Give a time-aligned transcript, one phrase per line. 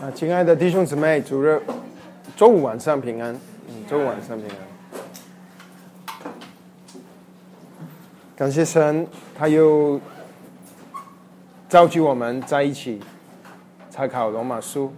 [0.00, 1.60] 啊，亲爱的弟兄姊妹，主日
[2.34, 3.38] 周五晚上平安，
[3.68, 4.56] 嗯，周五晚上平安。
[8.34, 9.06] 感谢神，
[9.36, 10.00] 他又
[11.68, 12.98] 召集我们在一起
[13.90, 14.90] 参考罗马书。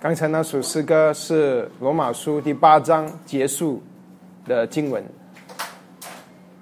[0.00, 3.82] 刚才那首诗歌是罗马书第八章结束
[4.46, 5.04] 的经文，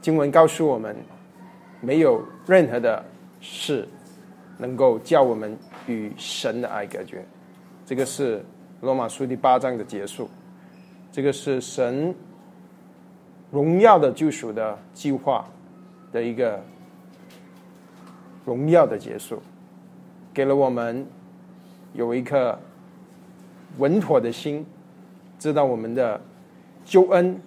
[0.02, 0.96] 经文告诉我们，
[1.80, 3.05] 没有任何的
[3.41, 3.86] 事
[4.56, 5.56] 能够叫我们。
[5.88, 7.24] 与神的爱隔绝，
[7.87, 8.45] 这个是
[8.83, 10.28] 罗马书第八章的结束。
[11.11, 12.14] 这个是神
[13.51, 15.48] 荣耀的救赎的计划
[16.12, 16.62] 的一个
[18.45, 19.42] 荣耀的结束，
[20.34, 21.06] 给了我们
[21.95, 22.56] 有一颗
[23.78, 24.64] 稳妥的心，
[25.39, 26.20] 知道我们的
[26.84, 27.41] 救恩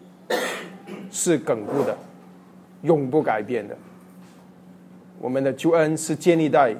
[1.12, 1.96] 是稳固的，
[2.82, 3.78] 永不改变的。
[5.20, 6.76] 我们的救恩是建立在。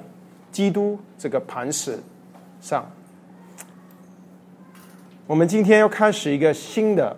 [0.52, 1.98] 基督这个磐石
[2.60, 2.88] 上，
[5.26, 7.16] 我们今天要开始一个新的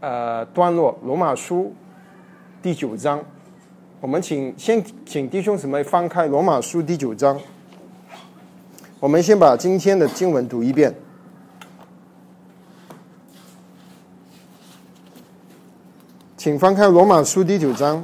[0.00, 1.74] 呃段落，《罗马书》
[2.62, 3.22] 第九章。
[4.00, 7.38] 我们请先请弟兄姊妹翻开《罗马书》第九章。
[8.98, 10.94] 我们先把今天的经文读一遍，
[16.36, 18.02] 请翻开《罗马书》第九章。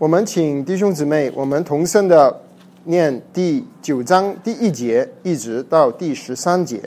[0.00, 2.40] 我们请弟兄姊妹，我们同声的
[2.84, 6.80] 念第九章第一节，一直到第十三节。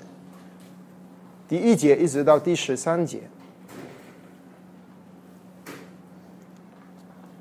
[1.48, 3.20] 第一节一直到第十三节，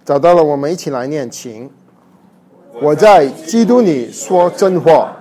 [0.05, 1.71] 找到了，我们一起来念，请。
[2.83, 5.17] 我在基督里说真话，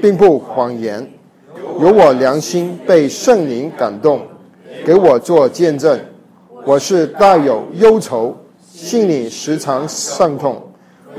[0.00, 1.06] 并不谎言，
[1.78, 4.26] 有我良心被圣灵感动，
[4.82, 6.00] 给我做见证。
[6.64, 8.34] 我是带有忧愁。
[8.82, 10.58] 心里时常伤痛，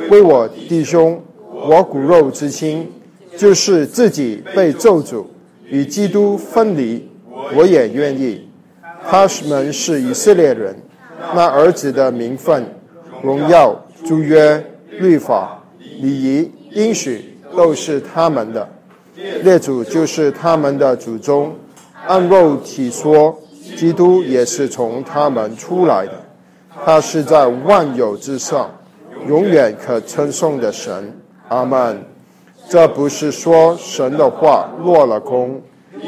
[0.09, 1.22] 为我弟兄，
[1.53, 2.91] 我骨肉之亲，
[3.38, 5.23] 就是自己被咒诅
[5.67, 7.07] 与基督分离，
[7.55, 8.49] 我也愿意。
[9.07, 10.75] 他们是以色列人，
[11.35, 12.66] 那儿子的名分、
[13.22, 15.63] 荣耀、诸约、律法、
[15.99, 18.67] 礼仪、应许，都是他们的。
[19.43, 21.53] 列祖就是他们的祖宗，
[22.07, 23.39] 按肉体说，
[23.78, 26.13] 基督也是从他们出来的。
[26.83, 28.71] 他是在万有之上，
[29.27, 31.13] 永远可称颂的神。
[31.49, 32.03] 阿门。
[32.69, 35.61] 这不是说神的话落了空，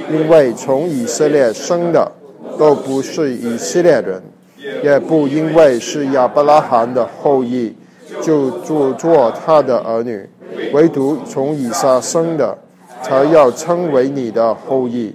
[0.09, 2.09] 因为从以色列生的
[2.57, 4.23] 都不是以色列人，
[4.81, 7.75] 也不因为是亚伯拉罕的后裔
[8.21, 10.27] 就做做他的儿女，
[10.71, 12.57] 唯独从以撒生的
[13.01, 15.13] 才要称为你的后裔。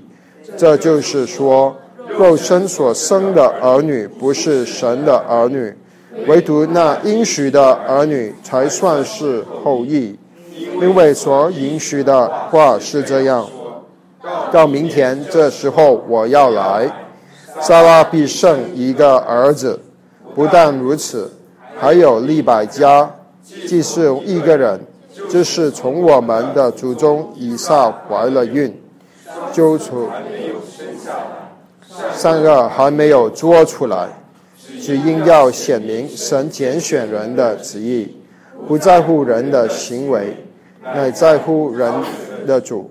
[0.58, 1.74] 这就是说。
[2.18, 5.72] 肉身所生的儿女不是神的儿女，
[6.26, 10.18] 唯独那应许的儿女才算是后裔。
[10.80, 13.48] 因为所允许的话是这样：
[14.50, 16.90] 到明天这时候我要来，
[17.60, 19.78] 撒拉必生一个儿子。
[20.34, 21.30] 不但如此，
[21.78, 23.08] 还有利百家，
[23.68, 24.80] 既是一个人，
[25.28, 28.76] 就是从我们的祖宗以撒怀了孕，
[29.52, 30.08] 就出。
[32.18, 34.08] 三个还没有做出来，
[34.80, 38.12] 只因要显明神拣选人的旨意，
[38.66, 40.36] 不在乎人的行为，
[40.82, 41.92] 乃在乎人
[42.44, 42.90] 的主。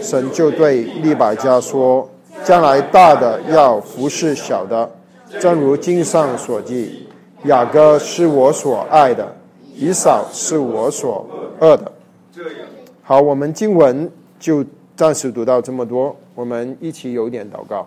[0.00, 2.08] 神就对利百加说
[2.44, 4.90] ：“将来大的要服侍小的，
[5.38, 7.06] 正如经上所记：
[7.44, 9.36] 雅各是我所爱的，
[9.76, 11.28] 以扫是我所
[11.60, 11.92] 恶的。”
[13.04, 14.10] 好，我们经文
[14.40, 14.64] 就
[14.96, 17.86] 暂时读到这么多，我们一起有点祷告。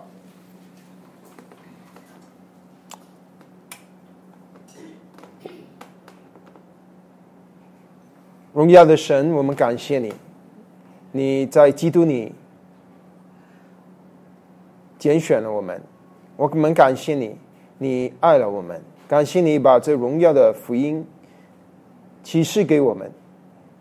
[8.56, 10.14] 荣耀的神，我们感谢你，
[11.12, 12.34] 你在基督里
[14.98, 15.82] 拣选了我们，
[16.38, 17.36] 我们感谢你，
[17.78, 21.06] 你爱了我们，感谢你把这荣耀的福音
[22.24, 23.12] 启示给我们，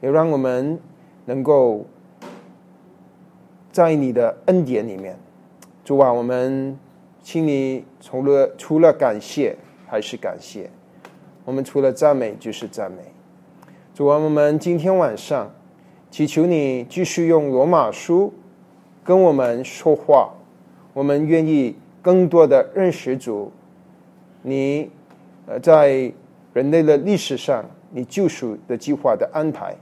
[0.00, 0.76] 也让我们
[1.25, 1.87] 能够
[3.71, 5.17] 在你的恩典里面。
[5.85, 6.76] 主啊，我们
[7.23, 9.56] 请你除了除了感谢
[9.87, 10.69] 还是感谢，
[11.44, 13.13] 我们除了赞美就是赞美。
[13.94, 15.49] 主啊，我们今天晚上
[16.11, 18.35] 祈求你继续用罗马书
[19.05, 20.35] 跟我们说话。
[20.93, 23.52] 我们愿意更多的认识主，
[24.43, 24.91] 你
[25.46, 26.12] 呃在
[26.52, 29.76] 人类的历史上你救赎的计划的安排。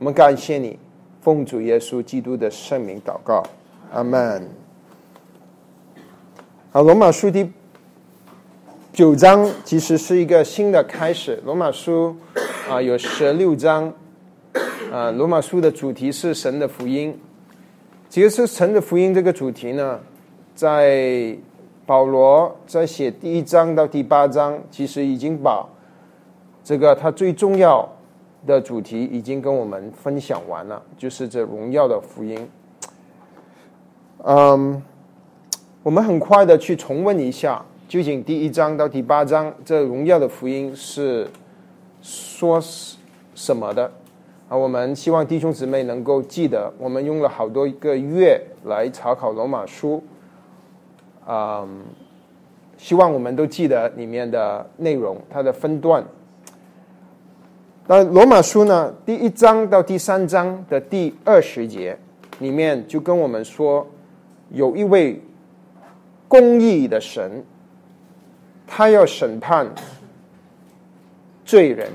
[0.00, 0.76] 我们感谢你，
[1.20, 3.40] 奉主耶稣基督的圣名祷告，
[3.92, 4.48] 阿门。
[6.72, 7.48] 好，罗马书第
[8.92, 12.16] 九章其实是一个新的开始，罗马书。
[12.68, 13.92] 啊，有十六章，
[14.90, 17.16] 啊，罗马书的主题是神的福音。
[18.08, 20.00] 其实神的福音这个主题呢，
[20.54, 21.36] 在
[21.84, 25.68] 保罗在写第一章到第八章，其实已经把
[26.64, 27.86] 这个他最重要
[28.46, 32.48] 的主题已经跟我们分享完了，就是这荣耀的福音。
[34.22, 34.82] 嗯，
[35.82, 41.28] 我们很快的去重温一下，究竟第一章到第八章这荣耀的福音是
[42.04, 42.62] 说
[43.34, 43.90] 什么的。
[44.46, 50.04] 啊，我们希望弟兄姊妹能够记得，我们用了好多一个月来查考罗马书，
[51.26, 51.82] 嗯，
[52.76, 56.04] 希望我们都记得里面的内容，它的分段。
[57.86, 61.98] 那罗马书呢，第一章到第三章的第二十节
[62.38, 63.86] 里面就跟我们说，
[64.50, 65.18] 有一位
[66.28, 67.42] 公义的神，
[68.66, 69.66] 他要审判
[71.44, 71.88] 罪人。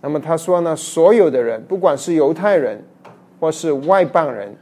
[0.00, 2.82] 那么他说呢，所有的人，不管是犹太人
[3.38, 4.54] 或是外邦人，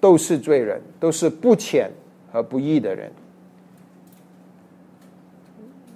[0.00, 1.90] 都是罪人，都是不浅
[2.30, 3.10] 和不义的人。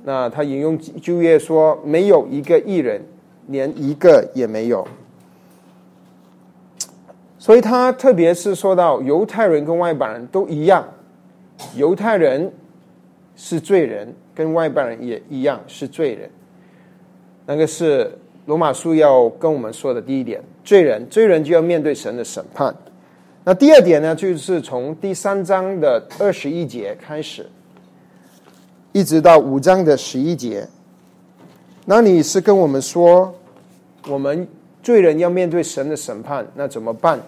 [0.02, 3.00] 那他引用旧约说，没有一个义人，
[3.48, 4.86] 连一个也没有。
[7.38, 10.86] 所以他特别是说到犹太人跟外邦人都一样，
[11.76, 12.52] 犹太人
[13.36, 16.30] 是罪人，跟外邦人也一样是罪人。
[17.50, 18.16] 那个是。
[18.46, 22.74] 罗马书要跟我们说的第一点，罪人，罪人就要面对神的审判。
[23.44, 27.46] 那第二点呢，就是从第三章的二十一节开始，
[28.90, 30.66] 一直到五章的十一节。
[31.84, 33.32] 那你是跟我们说，
[34.08, 34.48] 我们
[34.82, 37.20] 罪人要面对神的审判，那怎么办？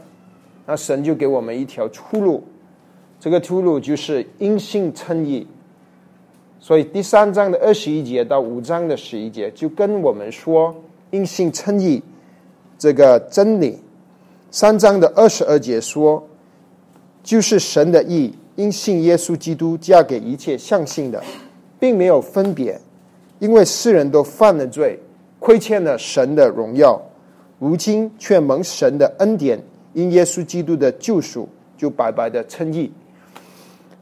[0.66, 2.42] 那神就给我们一条出路，
[3.20, 5.46] 这个出路就是因信称义。
[6.62, 10.72] 所以第三章的二十一节到五章的十一节，就跟我们说。
[11.10, 12.00] 因信称义，
[12.78, 13.78] 这个真理，
[14.52, 16.24] 三章的二十二节说，
[17.22, 21.20] 就是神的义，因信耶稣基督嫁给一切相信的，
[21.80, 22.80] 并没有分别，
[23.40, 24.98] 因为世人都犯了罪，
[25.40, 26.98] 亏欠了神的荣耀，
[27.58, 29.60] 如今却蒙神的恩典，
[29.94, 32.90] 因耶稣基督的救赎，就白白的称义。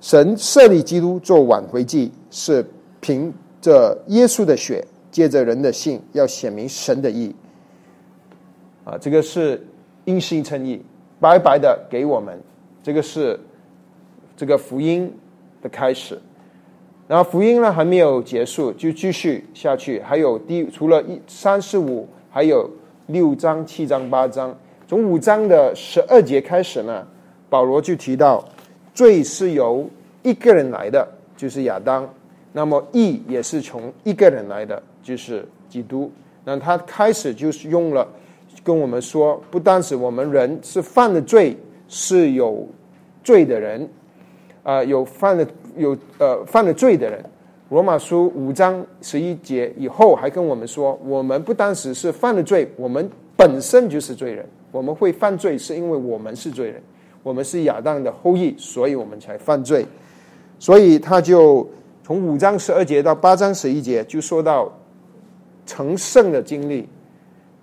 [0.00, 2.64] 神设立基督做挽回祭，是
[3.00, 4.84] 凭着耶稣的血。
[5.10, 7.34] 借着人的信，要显明神的意，
[8.84, 9.60] 啊，这个是
[10.04, 10.80] 因信称义，
[11.18, 12.40] 白白的给我们，
[12.80, 13.36] 这个是
[14.36, 15.12] 这个福音
[15.60, 16.16] 的开始。
[17.08, 20.00] 然后福音呢还没有结束，就继续下去。
[20.02, 22.70] 还有第除了一三四五，还有
[23.08, 24.56] 六章、七章、八章。
[24.86, 27.04] 从五章的十二节开始呢，
[27.48, 28.48] 保罗就提到
[28.94, 29.90] 罪是由
[30.22, 31.04] 一个人来的，
[31.36, 32.08] 就是亚当。
[32.52, 34.82] 那么义也是从一个人来的。
[35.02, 36.12] 就是基督，
[36.44, 38.06] 那他开始就是用了
[38.62, 41.56] 跟我们说，不单是我们人是犯了罪，
[41.88, 42.68] 是有
[43.24, 43.88] 罪的人，
[44.62, 45.46] 啊，有犯了
[45.78, 47.24] 有呃犯了罪的人。
[47.70, 54.46] 罗马书五章十一节以后还跟我们说，我们不单只是犯了罪，我们本身就是罪人。
[54.70, 56.80] 我们会犯罪，是因为我们是罪人，
[57.22, 59.86] 我们是亚当的后裔，所以我们才犯罪。
[60.58, 61.66] 所以他就
[62.10, 64.68] 从五章十二节到八章十一节就说到。
[65.64, 66.88] 成圣的经历，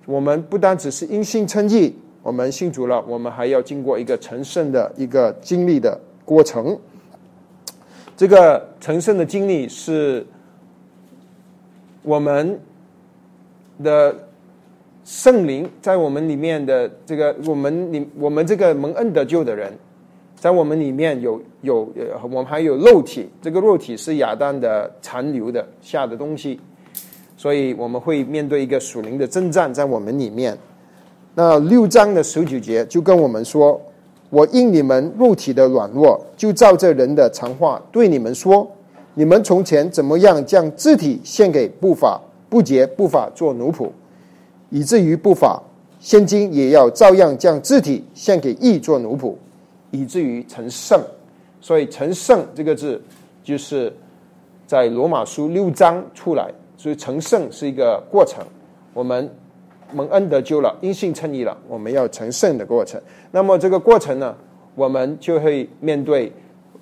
[0.05, 6.79] 我们不单只是因信称义，我们信主了，我们还要经过一个成圣的一个经历的过程。
[8.15, 10.25] 这个成圣的经历是
[12.03, 12.57] 我们
[13.83, 14.15] 的
[15.03, 19.77] 圣灵在我们里面的这个我们里我们这个蒙恩得救的人，
[20.39, 26.59] 在我们里面有有呃我们还有肉体，这个肉体是亚当的残留的下的东西。
[27.35, 30.57] 所以我们会面对一个属灵的征战在我们里面。
[31.35, 33.79] 那六章的十九节就跟我们说
[34.31, 38.67] ：“我因你们肉体的软弱，就照着人的常话对你们说：
[39.13, 43.87] 你们从前怎么样将肢体献给不法、不洁、不法做奴仆，
[44.71, 45.61] 以至于不法；
[45.99, 49.35] 现今也要照样将肢体献给义做奴仆，
[49.91, 51.01] 以至于成圣。
[51.59, 53.01] 所以‘成圣’这个字，
[53.43, 53.91] 就是
[54.65, 58.45] 在罗马书六章出来。”所以成圣是一个过程，
[58.93, 59.27] 我们
[59.91, 63.01] 蒙恩得救了，因信称义了，我们要成圣的过程。
[63.31, 64.35] 那么这个过程呢，
[64.75, 66.31] 我们就会面对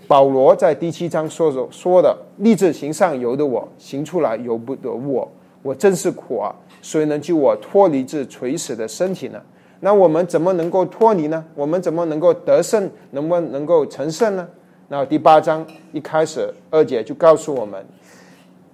[0.05, 5.31] 保罗在第七章说说说的：“立志行上游的我，行出来由不得我，
[5.61, 6.53] 我真是苦啊！
[6.81, 9.41] 谁能救我脱离这垂死的身体呢？”
[9.79, 11.43] 那我们怎么能够脱离呢？
[11.55, 12.89] 我们怎么能够得胜？
[13.11, 14.47] 能不能够成圣呢？
[14.87, 17.85] 那第八章一开始二姐就告诉我们，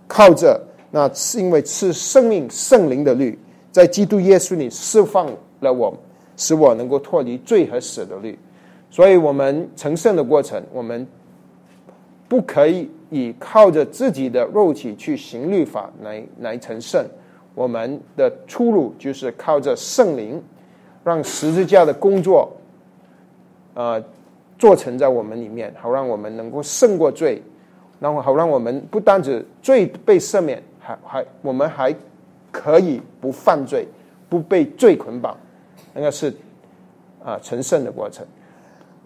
[0.07, 0.61] 靠着。
[0.93, 3.39] 那是因为是生命圣灵的律，
[3.71, 5.25] 在基督耶稣里释放
[5.61, 5.97] 了我，
[6.35, 8.37] 使我能够脱离罪和死的律。
[8.89, 11.07] 所以，我们成圣的过程，我们
[12.27, 17.05] 不可以以靠着自己的肉体去行律法来来成圣。
[17.55, 20.43] 我们的出路就是靠着圣灵，
[21.03, 22.51] 让十字架的工作，
[23.73, 24.03] 呃，
[24.57, 27.41] 做成在我们里面，好让我们能够胜过罪，
[27.99, 31.95] 然后好让我们不单止罪被赦免，还还我们还
[32.51, 33.87] 可以不犯罪，
[34.29, 35.35] 不被罪捆绑，
[35.93, 36.33] 那个是
[37.23, 38.25] 啊成圣的过程。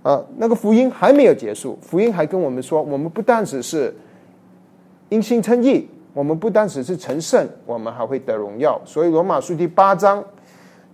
[0.03, 3.95] 啊，那个福音还没有结束，福音还跟我们说，我们不单只是
[5.09, 5.89] 因信称义。
[6.13, 8.79] 我们不单只是成圣，我们还会得荣耀。
[8.85, 10.23] 所以罗马书第八章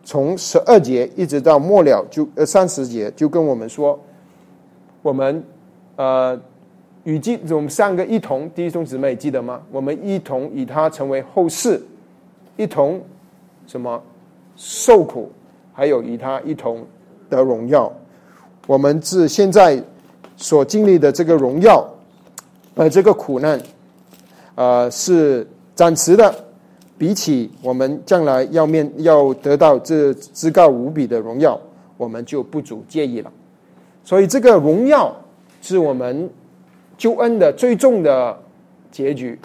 [0.04, 4.00] 从十二节一直到末了，就呃三十节就跟我们说，
[5.02, 5.44] 我们
[5.96, 6.40] 呃
[7.04, 9.62] 与基我们三个一同弟兄姊妹记得吗？
[9.72, 11.82] 我们一同以他成为后世，
[12.58, 13.02] 一同
[13.68, 14.02] 什么
[14.56, 15.32] 受苦，
[15.74, 16.86] 还有与他一同
[17.30, 17.92] 得荣耀。
[18.68, 19.82] 我们自现在
[20.38, 21.88] 所经历的这个荣耀，
[22.76, 23.60] 呃，这个苦难。
[24.56, 26.34] 呃，是暂时的，
[27.02, 31.60] 比起我们将来要面要得到这至高无比的荣耀，
[31.98, 33.34] 我们就不足介意了。
[34.04, 35.12] 所以，这个荣耀
[35.64, 36.30] 是我们
[37.00, 38.38] 救恩的最重的
[38.92, 39.40] 结局。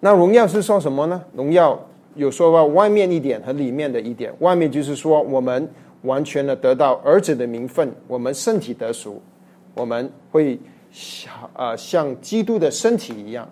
[0.00, 1.22] 那荣耀是说什么呢？
[1.34, 1.80] 荣耀
[2.14, 4.30] 有说到外面一点和里面的一点。
[4.40, 5.66] 外面就是说，我们
[6.02, 9.18] 完全的得到儿子的名分，我们身体得赎，
[9.72, 10.60] 我们会。
[10.92, 13.46] 像啊，像基督的身体一样，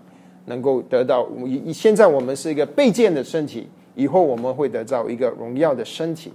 [0.47, 1.27] 能够得到。
[1.73, 6.33] 现在我们是一个被建的身体，以后我们会得到一个荣耀的身体。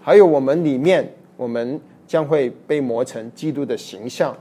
[0.00, 4.36] 还有我们里面，我们将会被磨成基督的形象。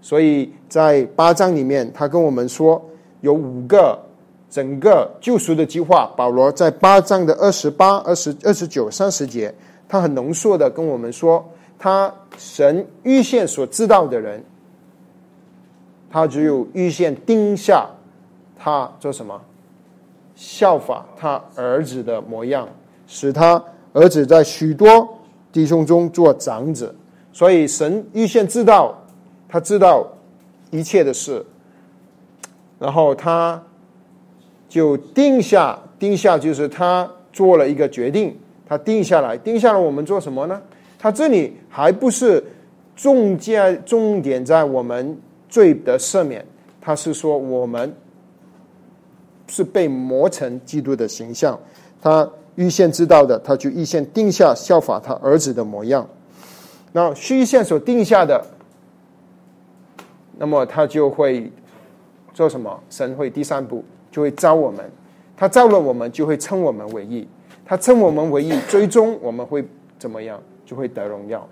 [0.00, 2.82] 所以在八章里面，他跟我们说
[3.20, 3.98] 有五个
[4.48, 6.10] 整个救赎的计划。
[6.16, 9.54] 保罗在八章的二十八、二十二十九、三十节，
[9.88, 11.44] 他很浓缩的跟我们说，
[11.78, 14.42] 他神预先所知道的人。
[16.12, 17.88] 他只有预先定下，
[18.62, 19.40] 他做什么？
[20.36, 22.68] 效法他儿子的模样，
[23.06, 23.64] 使他
[23.94, 25.08] 儿子在许多
[25.50, 26.94] 弟兄中做长子。
[27.32, 28.94] 所以神预先知道，
[29.48, 30.06] 他知道
[30.70, 31.42] 一切的事，
[32.78, 33.62] 然后他
[34.68, 38.38] 就定下，定下就是他做了一个决定，
[38.68, 40.60] 他定下来，定下来我们做什么呢？
[40.98, 42.44] 他这里还不是
[42.94, 45.18] 重点，重点在我们。
[45.50, 46.46] 罪的赦免，
[46.80, 47.92] 他是说我们
[49.50, 51.58] 是被磨成基督的形象，
[52.00, 56.08] 他预先知道的，他就预先定下效法他儿子的模样。
[56.92, 58.42] 那虚线所定下的，
[60.38, 61.50] 那么他就会
[62.32, 62.80] 做什么？
[62.88, 64.88] 神会第三步就会招我们，
[65.36, 67.26] 他招了我们就会称我们为义，
[67.64, 69.66] 他称我们为义，最终我们会
[69.98, 70.40] 怎么样？
[70.64, 71.46] 就会得荣耀。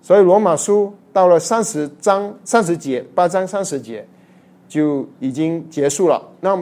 [0.00, 4.06] 所以罗马书到了三十章三十节八章三十节
[4.68, 6.22] 就已经结束了。
[6.40, 6.56] 那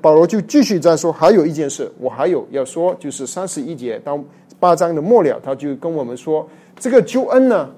[0.00, 4.18] 保罗就继续在说，还有一件事，我还有要说，就是三十一节到
[4.58, 7.70] 八章的末了，他就跟我们说，这个救恩呢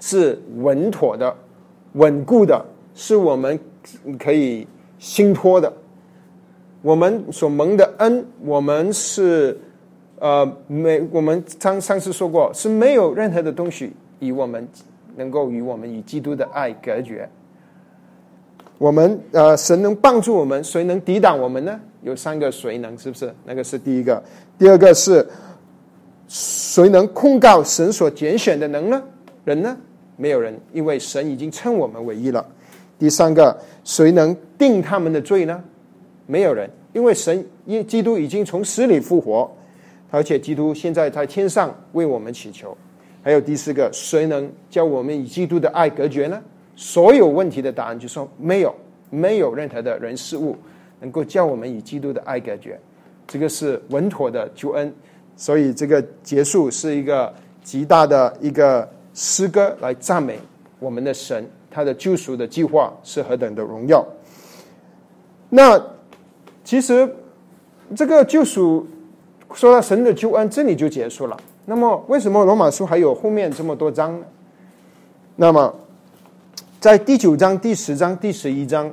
[0.00, 1.34] 是稳妥的、
[1.92, 3.58] 稳固的，是我们
[4.18, 4.66] 可以
[4.98, 5.72] 信托的。
[6.82, 9.58] 我们所蒙的恩，我们是。
[10.22, 14.68] 呃，没，我们上上次说过，是没有任何的东西与我们
[15.16, 17.26] 能够与我们与基督的爱隔绝。
[18.80, 21.78] 我们呃，神能帮助我们，谁能抵挡我们呢？
[22.00, 23.30] 有三个谁能，是不是？
[23.44, 24.22] 那个是第一个。
[24.58, 25.28] 第二个是
[26.28, 29.02] 谁能控告神所拣选的能呢？
[29.44, 29.76] 人呢？
[30.16, 32.42] 没有人，因为神已经称我们为义了。
[32.98, 35.62] 第三个，谁能定他们的罪呢？
[36.26, 39.50] 没有人，因为神因基督已经从死里复活。
[40.10, 42.74] 而且基督现在在天上为我们祈求。
[43.22, 46.40] 还有第四个，谁能叫我们与基督的爱隔绝呢？
[46.80, 48.74] 所有问题的答案就说没有，
[49.10, 50.56] 没有任何的人事物
[50.98, 52.80] 能够叫我们与基督的爱隔绝。
[53.26, 54.90] 这个是稳妥的救恩，
[55.36, 57.30] 所以这个结束是一个
[57.62, 60.38] 极大的一个诗歌来赞美
[60.78, 64.02] 我们的神，他的救赎的计划是何等的荣耀。
[65.50, 65.78] 那
[66.64, 67.14] 其实
[67.94, 68.86] 这个救赎。
[69.52, 71.36] 说到神的救恩，这里就结束了。
[71.64, 74.24] 那么，为什么罗马书还有后面这么多章呢？
[75.34, 75.74] 那么，
[76.80, 78.90] 在第九章、第十章、第十一章，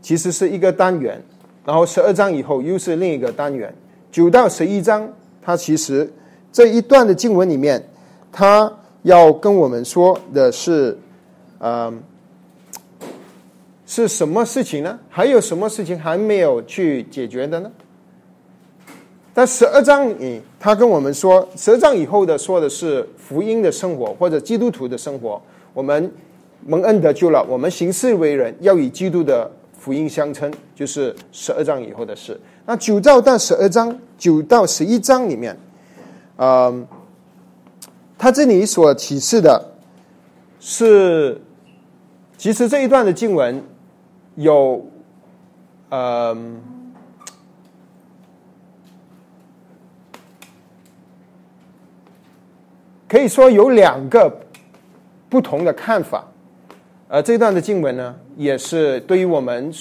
[0.00, 1.14] 其实是一个单元；
[1.62, 3.72] 然后十二章以后又是另一个单元。
[4.10, 5.06] 九到十一章，
[5.42, 6.10] 它其实
[6.50, 7.86] 这一段的经文里面，
[8.32, 8.72] 它
[9.02, 10.96] 要跟我们说的是，
[11.58, 12.02] 嗯，
[13.84, 14.98] 是什么事情呢？
[15.10, 17.70] 还有什么事情还没有去解决的呢？
[19.34, 25.38] 但十二章里，他跟我们说，十二章以后的说的是福音的生活或者基督徒的生活。
[25.74, 26.10] 我们
[26.66, 32.38] 蒙恩得救了，我们行事为人要以基督的福音相称，就是十二章以后的事。
[32.64, 35.56] 那九到到十二章，九到十一章里面，
[36.38, 36.86] 嗯，
[38.18, 39.72] 他这里所启示的
[40.58, 41.40] 是，
[42.36, 43.62] 其实这一段的经文
[44.34, 44.84] 有，
[45.90, 46.60] 嗯。
[53.08, 54.28] 可以说有两个
[55.28, 56.26] 不同的看法，
[57.08, 59.72] 而这段的经文呢，也是对于我们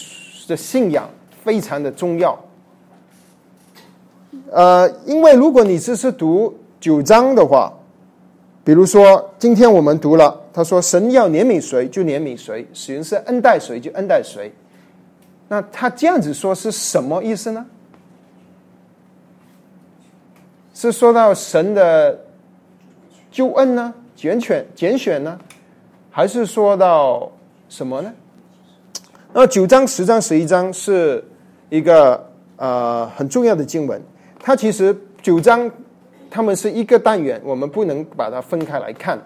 [0.47, 1.09] 的信仰
[1.43, 2.39] 非常的重要。
[4.51, 7.73] 呃，因为如果你只是读九章的话，
[8.63, 14.51] 比如说今天我们读了，他说神要怜悯谁就怜悯谁，神是恩待谁就恩待谁，
[15.47, 17.65] 那他这样子说是什么意思呢？
[20.73, 22.19] 是说到神的。
[23.31, 23.93] 救恩呢？
[24.15, 25.37] 拣选拣选呢？
[26.17, 27.29] 还是说到
[27.67, 28.09] 什么呢？
[29.33, 31.21] 那九章、十章、十一章是
[31.69, 34.01] 一个呃很重要的经文。
[34.39, 35.69] 它其实九章
[36.31, 39.21] 他们是一个单元，我们不能把它分开来看。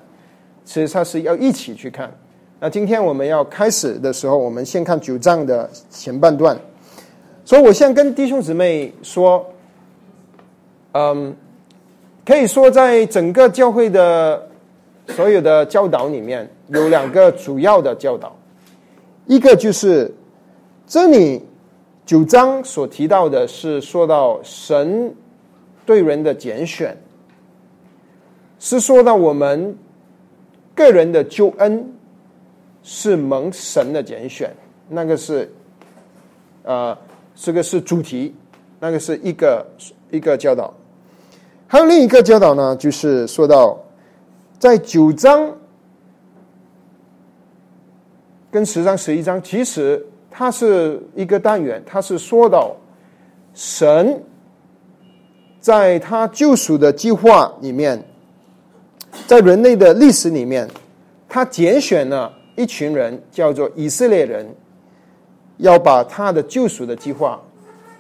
[0.66, 2.12] 其实它是要一起去看。
[2.60, 6.60] 那今天我们要开始的时候，我们先看九章的前半段。
[7.46, 9.46] 所以我现在跟弟兄姊妹说，
[10.94, 11.36] 嗯。
[12.26, 14.48] 可以说，在整个教会的
[15.16, 18.36] 所有的教导里面，有两个主要的教导，
[19.26, 20.14] 一个就是
[20.88, 21.44] 这里
[22.06, 25.14] 九章所提到的是说到神
[25.86, 26.96] 对人的拣选，
[28.60, 29.78] 是说到我们
[30.74, 31.94] 个人的救恩
[32.84, 34.56] 是蒙神的拣选，
[34.88, 35.52] 那个是
[36.64, 36.98] 呃，
[37.36, 38.34] 这个是主题，
[38.80, 39.66] 那个是一个
[40.12, 40.74] 一个教导。
[41.68, 43.78] 还有另一个教导呢，就是说到，
[44.60, 45.56] 在九章
[48.52, 52.76] 跟十章、十一章，其实它是一个单元，它是说到
[53.54, 54.22] 神
[55.62, 58.04] 在他救赎的计划里面，
[59.26, 60.68] 在人类的历史里面，
[61.30, 64.46] 他拣选了一群人，叫做以色列人，
[65.58, 67.42] 要把他的救赎的计划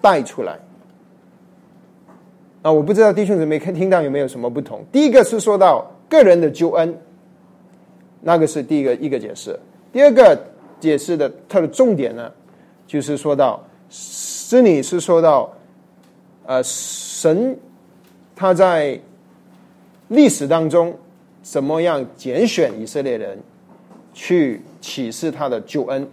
[0.01, 0.59] 带出来。
[2.63, 4.83] 啊，我不知道弟兄姊妹看听到有没有什么不同？
[4.91, 6.97] 第一个是说到个人的救恩，
[8.21, 9.57] 那个是第一个一个解释。
[9.93, 10.37] 第二个
[10.79, 12.29] 解释的它的重点呢，
[12.87, 13.63] 就是说到
[14.49, 15.53] 这里是说到，
[16.45, 17.57] 呃，神
[18.35, 18.99] 他在
[20.09, 20.97] 历史当中
[21.41, 23.39] 怎么样拣选以色列人
[24.13, 26.07] 去启示他的救恩。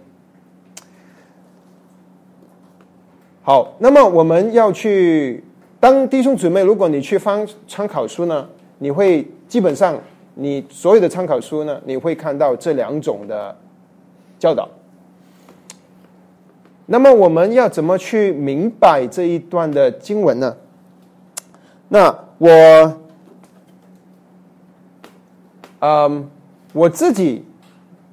[3.41, 5.43] 好，那么我们要去。
[5.79, 9.99] 当弟兄姊妹，如果你去翻参考书呢，你会基本上
[10.35, 13.55] 你所有的参考书呢，你会看到这两种的
[14.39, 14.69] 教导。
[16.85, 20.55] 那么我们要怎么去明白这一段的经文呢？
[21.89, 22.97] 那我，
[25.79, 26.29] 嗯，
[26.73, 27.43] 我自己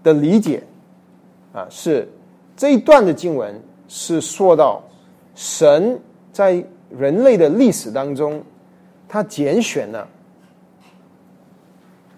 [0.03, 0.62] 的理解
[1.53, 2.09] 啊，是
[2.57, 4.83] 这一段的经文是说到
[5.35, 6.01] 神
[6.33, 6.64] 在。
[6.97, 8.40] 人类的历史当中，
[9.09, 10.07] 他拣选了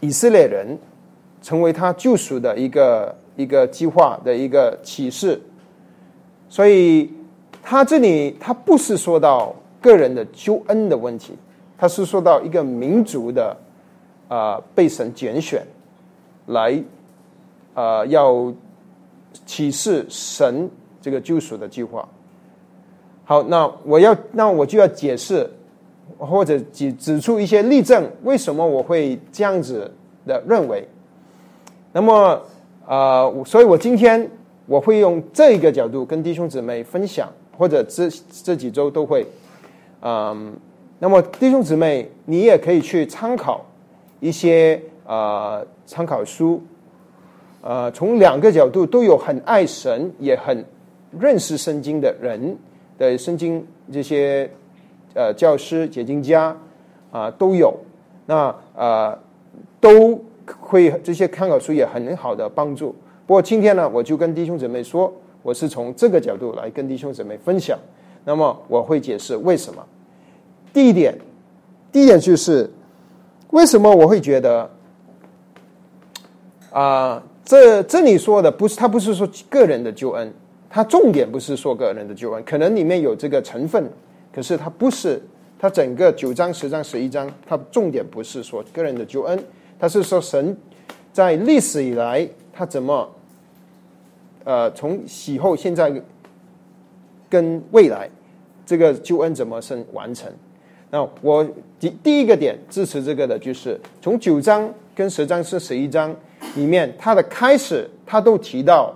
[0.00, 0.78] 以色列人
[1.42, 5.40] 成为他救赎的一个一个计划的一个启示，
[6.48, 7.10] 所以
[7.62, 11.34] 他这里他不是说到个人的救恩的问题，
[11.78, 13.56] 他是说到一个民族的
[14.28, 15.64] 啊被神拣选
[16.46, 16.82] 来
[17.74, 18.52] 啊要
[19.44, 20.68] 启示神
[21.00, 22.08] 这个救赎的计划。
[23.24, 25.50] 好，那我要，那我就要解释，
[26.18, 29.90] 或者指指出一些例证，为什么我会这样子
[30.26, 30.86] 的认为。
[31.92, 32.40] 那么，
[32.86, 34.30] 呃，所以我今天
[34.66, 38.08] 我会用这一个角度跟弟兄姊妹分享，或者这
[38.44, 39.26] 这几周都会，
[40.02, 40.52] 嗯，
[40.98, 43.64] 那么弟兄姊妹，你也可以去参考
[44.20, 46.62] 一些呃参考书，
[47.62, 50.64] 呃，从两个角度都有很爱神，也很
[51.18, 52.56] 认识圣经的人。
[52.98, 54.50] 的圣经这些
[55.16, 56.54] 呃教师解经家
[57.10, 57.74] 啊都有，
[58.26, 59.18] 那呃
[59.80, 60.22] 都
[60.60, 62.94] 会这些参考书也很好的帮助。
[63.26, 65.10] 不过今天呢，我就跟弟兄姊妹说，
[65.42, 67.78] 我是从这个角度来跟弟兄姊妹分享。
[68.24, 69.82] 那么我会解释为什么。
[70.72, 71.16] 第一点，
[71.90, 72.70] 第一点就是
[73.50, 74.70] 为什么我会觉得
[76.70, 80.30] 啊，这这里说的不是他不是说个人的救恩。
[80.68, 83.90] 他重点不是说个人的救恩，可能里面有这个成分，
[84.36, 85.18] 可是它不是
[85.58, 89.44] 他整个九章、十章、十一章，他重点不是说个人的救恩，
[89.78, 90.54] 他是说神
[91.10, 93.10] 在历史以来他怎么，
[94.44, 95.90] 呃，从死后、现在
[97.30, 98.10] 跟未来
[98.66, 100.30] 这个救恩怎么是完成？
[100.90, 101.42] 那我
[101.80, 106.14] 第第一个点支持这个的就是从九章跟十章是十一章
[106.56, 108.94] 里面，它的开始他都提到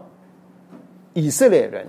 [1.15, 1.87] 以色列人。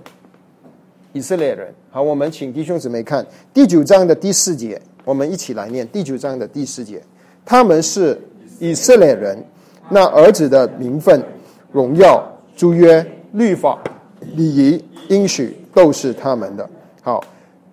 [1.12, 7.02] 以色列人，好，我们请弟兄姊妹看第九章的第四节，我们一起来念第九章的第四节。
[7.44, 8.18] 他们是
[8.58, 9.36] 以色列人，
[9.90, 11.22] 那儿子的名分、
[11.70, 12.24] 荣耀、
[12.56, 13.78] 诸约、律法、
[14.36, 16.66] 礼仪、应许都是他们的。
[17.02, 17.22] 好，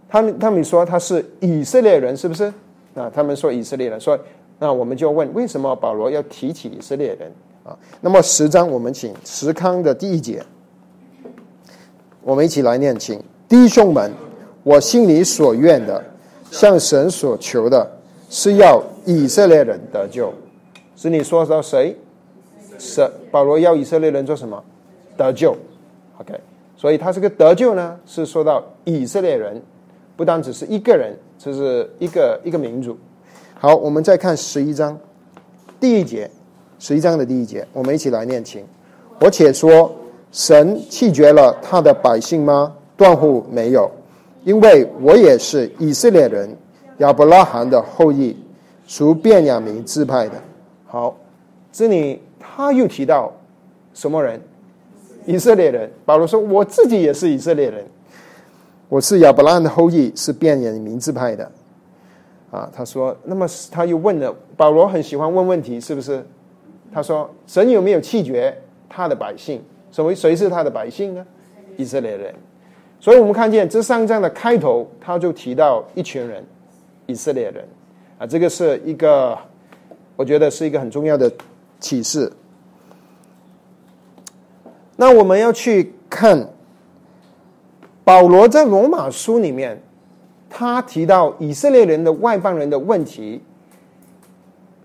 [0.10, 2.52] 他们他们说他是以色列人，是不是？
[2.94, 4.20] 啊，他们说以色列人，说
[4.58, 7.32] 那我们就问，为什么保罗要提起以色列人
[7.64, 7.78] 啊？
[8.02, 10.44] 那么十章，我们请石康的第一节。
[12.22, 14.12] 我们一起来念，请弟兄们，
[14.64, 16.04] 我心里所愿的，
[16.52, 17.90] 向神所求的，
[18.30, 20.34] 是要以色列人得救。
[20.96, 21.96] 是你说到谁？
[22.78, 24.62] 是保罗要以色列人做什么？
[25.18, 25.56] 得救。
[26.20, 26.34] OK，
[26.76, 29.62] 所以他这个得救呢，是说到以色列人，
[30.16, 32.98] 不单只是一个人，这是一个一个民族。
[33.56, 34.98] 好，我们再看十一章
[35.80, 36.30] 第一节，
[36.78, 38.64] 十一章的第一节，我们一起来念，请
[39.20, 39.96] 我且说。
[40.32, 42.74] 神弃绝了他的百姓吗？
[42.96, 43.90] 断乎没有，
[44.44, 46.56] 因为我也是以色列人，
[46.98, 48.36] 亚伯拉罕的后裔，
[48.86, 50.34] 属便雅明支派的。
[50.86, 51.16] 好，
[51.72, 53.32] 这里他又提到
[53.94, 54.40] 什么人？
[55.26, 55.92] 以色列人。
[56.06, 57.86] 保罗说：“我自己也是以色列人，
[58.88, 61.50] 我是亚伯拉罕的后裔，是便雅明支派的。”
[62.52, 66.26] 啊，他说，那么他又问了，保罗很喜欢问问题，是不是？
[66.92, 68.58] 他说：“神有没有弃绝
[68.90, 69.62] 他的百姓？”
[69.92, 71.26] 所谓谁是他的百姓呢？
[71.78, 72.34] 以色列人。
[73.00, 76.44] 所以我们看见这三章的开头，他就提到一群人，
[77.06, 77.66] 以色列人。
[78.18, 79.38] 啊，这个是一个，
[80.18, 81.32] 我觉得是一个很重要的
[81.80, 82.32] 启示。
[84.98, 86.50] 那我们要去看
[88.04, 89.82] 保罗在罗马书里面，
[90.50, 93.42] 他提到以色列人的外邦人的问题，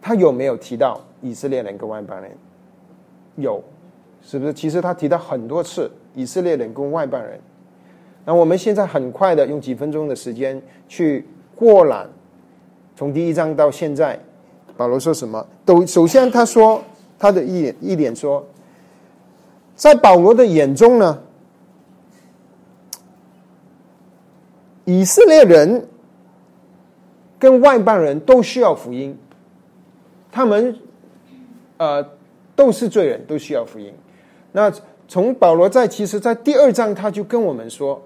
[0.01, 2.31] 他有没有提到以色列人跟外邦人？
[3.35, 3.61] 有。
[4.27, 4.53] 是不是？
[4.53, 7.39] 其实他提到很多次以色列人跟外邦人。
[8.25, 12.09] 那我们现在很快的用几分钟的时间去过览，
[12.97, 14.19] 从第一章到现在，
[14.77, 15.47] 保罗说什么？
[15.65, 16.83] 都首先他说
[17.19, 18.43] 他的一点一点说，
[19.77, 21.23] 在保罗的眼中呢，
[24.87, 25.87] 以色列人
[27.39, 29.19] 跟外邦人都需要福音，
[30.33, 30.75] 他们
[31.77, 32.03] 呃
[32.57, 33.93] 都是罪人，都需要福音。
[34.57, 34.73] 那
[35.09, 38.01] 从保罗在其实，在第二章他就跟我们说，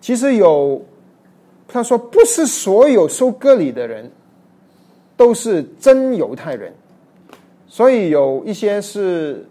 [0.00, 0.80] 其实有
[1.66, 4.08] 他说不是所有收割礼的人
[5.16, 6.72] 都是真犹太人，
[7.66, 9.44] 所以有一些是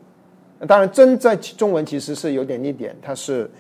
[0.66, 3.52] 当然真在中文其实是有点一点，他是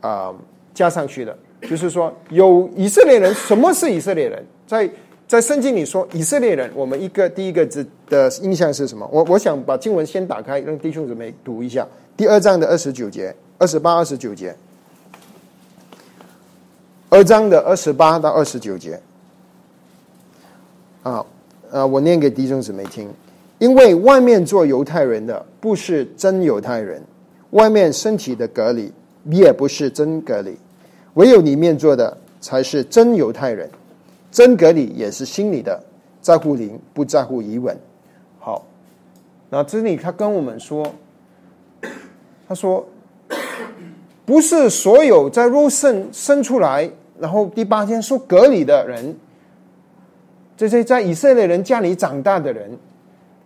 [0.00, 0.32] 啊
[0.72, 4.46] 加上去的，就是说有以色列人，什么是以色列人？
[4.64, 4.88] 在
[5.26, 9.08] 在圣经里说以色列人，我们一个第一个字的印象是什么？
[9.10, 14.54] 我我想把经文先打开，让弟兄姊妹读一下第二章的二十九节、二十八、二十九节。
[17.08, 19.00] 二章的二十八到二十九节。
[21.02, 21.24] 啊，
[21.70, 23.08] 啊，我念给弟兄姊妹听，
[23.58, 27.02] 因为外面做犹太人的不是真犹太人，
[27.50, 28.92] 外面身体的隔离
[29.30, 30.56] 也不是真隔离，
[31.14, 33.70] 唯有里面做的才是真犹太人。
[34.34, 35.80] 真格里也是心里的，
[36.20, 37.78] 在乎灵，不在乎疑问。
[38.40, 38.66] 好，
[39.48, 40.84] 那这里他跟我们说，
[42.48, 42.84] 他说，
[44.26, 49.16] 不是所有在肉身生出来，然后第八天受隔离的人，
[50.56, 52.76] 这些在以色列人家里长大的人，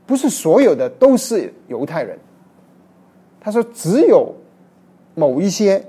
[0.06, 2.18] 不是所有的都是犹太人。
[3.38, 4.34] 他说，只有
[5.14, 5.84] 某一些，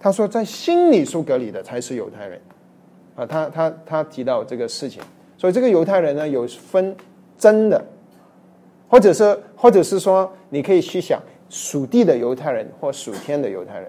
[0.00, 2.40] 他说在心里受隔离的才是犹太人。
[3.16, 5.00] 啊，他他他提到这个事情，
[5.38, 6.96] 所以这个犹太人呢有分
[7.38, 7.80] 真的，
[8.88, 13.88] 或者是或者是说，你可以去想属地的犹太人或属天的犹太人，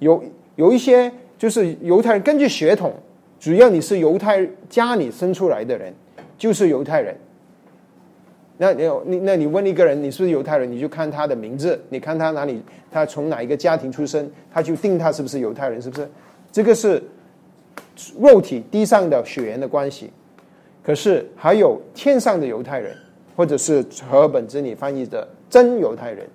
[0.00, 0.20] 有
[0.56, 2.92] 有一些就是犹太人根据血统，
[3.38, 5.94] 只要你是犹太家里生出来的人，
[6.36, 7.16] 就是犹太人。
[8.58, 12.60] 那你你那你问一个人你是不是犹太人，你就看他的名字，你看他哪里，
[12.90, 16.08] 他从哪一个家庭出生，他就定他是不是犹太人，是不是？
[16.50, 17.00] 这个是。
[18.18, 20.10] 肉体地上的血缘的关系，
[20.82, 22.96] 可是还有天上的犹太人，
[23.36, 26.28] 或者是和本之里翻译的真犹太人。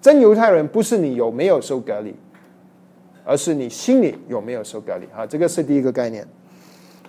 [0.00, 2.14] 真犹太人不是你有没有受隔离，
[3.22, 5.26] 而是你心里有没有受隔离啊？
[5.26, 6.26] 这个是第一个概念。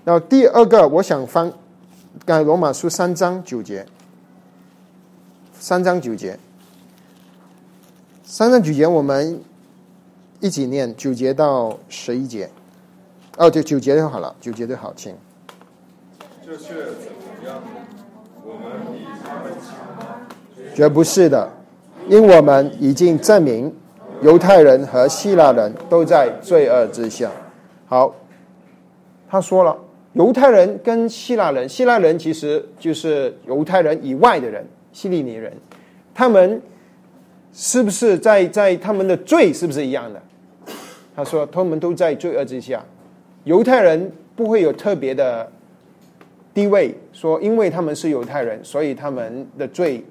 [0.03, 1.53] 然后第二个，我想翻，
[2.25, 3.85] 改罗马书三章九节，
[5.53, 6.37] 三章九节，
[8.25, 9.39] 三章九节，我们
[10.41, 12.49] 一起念九节到十一节。
[13.41, 15.15] 哦，就，九节就好了，九节就好听。
[16.45, 17.59] 这却怎么样？
[18.45, 20.27] 我们比他们强吗？
[20.75, 21.49] 绝不是的，
[22.07, 23.75] 因我们已经证明，
[24.21, 27.31] 犹太人和希腊人都在罪恶之下。
[27.87, 28.13] 好，
[29.27, 29.75] 他说了，
[30.13, 35.51] 犹太人跟希腊人，希腊人其实就是犹太人以外的人，希利尼人，
[36.13, 36.61] 他们
[37.51, 40.21] 是不是在在他们的罪是不是一样的？
[41.15, 42.85] 他说，他们都在罪恶之下。
[43.43, 45.51] 犹太人不会有特别的
[46.53, 50.03] 地位，说因为他们是犹太人，所以他们的罪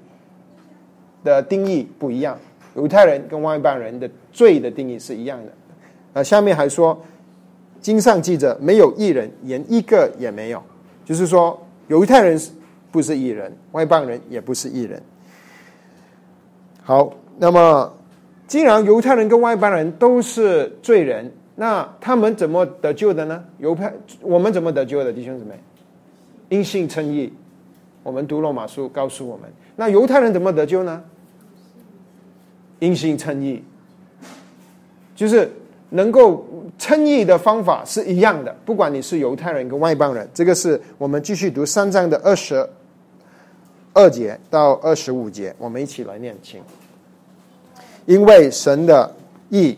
[1.23, 2.37] 的定义不一样。
[2.75, 5.51] 犹太人跟外邦人的罪的定义是一样的。
[6.13, 7.01] 啊，下面还说，
[7.79, 10.61] 经上记着，没有一人，连一个也没有。
[11.05, 12.39] 就是说，犹太人
[12.91, 15.01] 不是异人，外邦人也不是异人。
[16.83, 17.93] 好，那么
[18.47, 21.31] 既然犹太人跟外邦人都是罪人。
[21.61, 23.43] 那他们怎么得救的呢？
[23.59, 25.51] 犹太我们怎么得救的，弟兄姊妹？
[26.49, 27.31] 因信称义。
[28.01, 31.03] 我们读罗马书告诉我们，那犹太人怎么得救呢？
[32.79, 33.63] 因信称义，
[35.15, 35.51] 就是
[35.91, 36.43] 能够
[36.79, 40.27] 称义的方法是一样的，不管你是犹太人跟外邦人。
[40.33, 42.67] 这个是我们继续读三章的二十
[43.93, 46.59] 二节到二十五节，我们一起来念，请。
[48.07, 49.13] 因为神的
[49.49, 49.77] 义。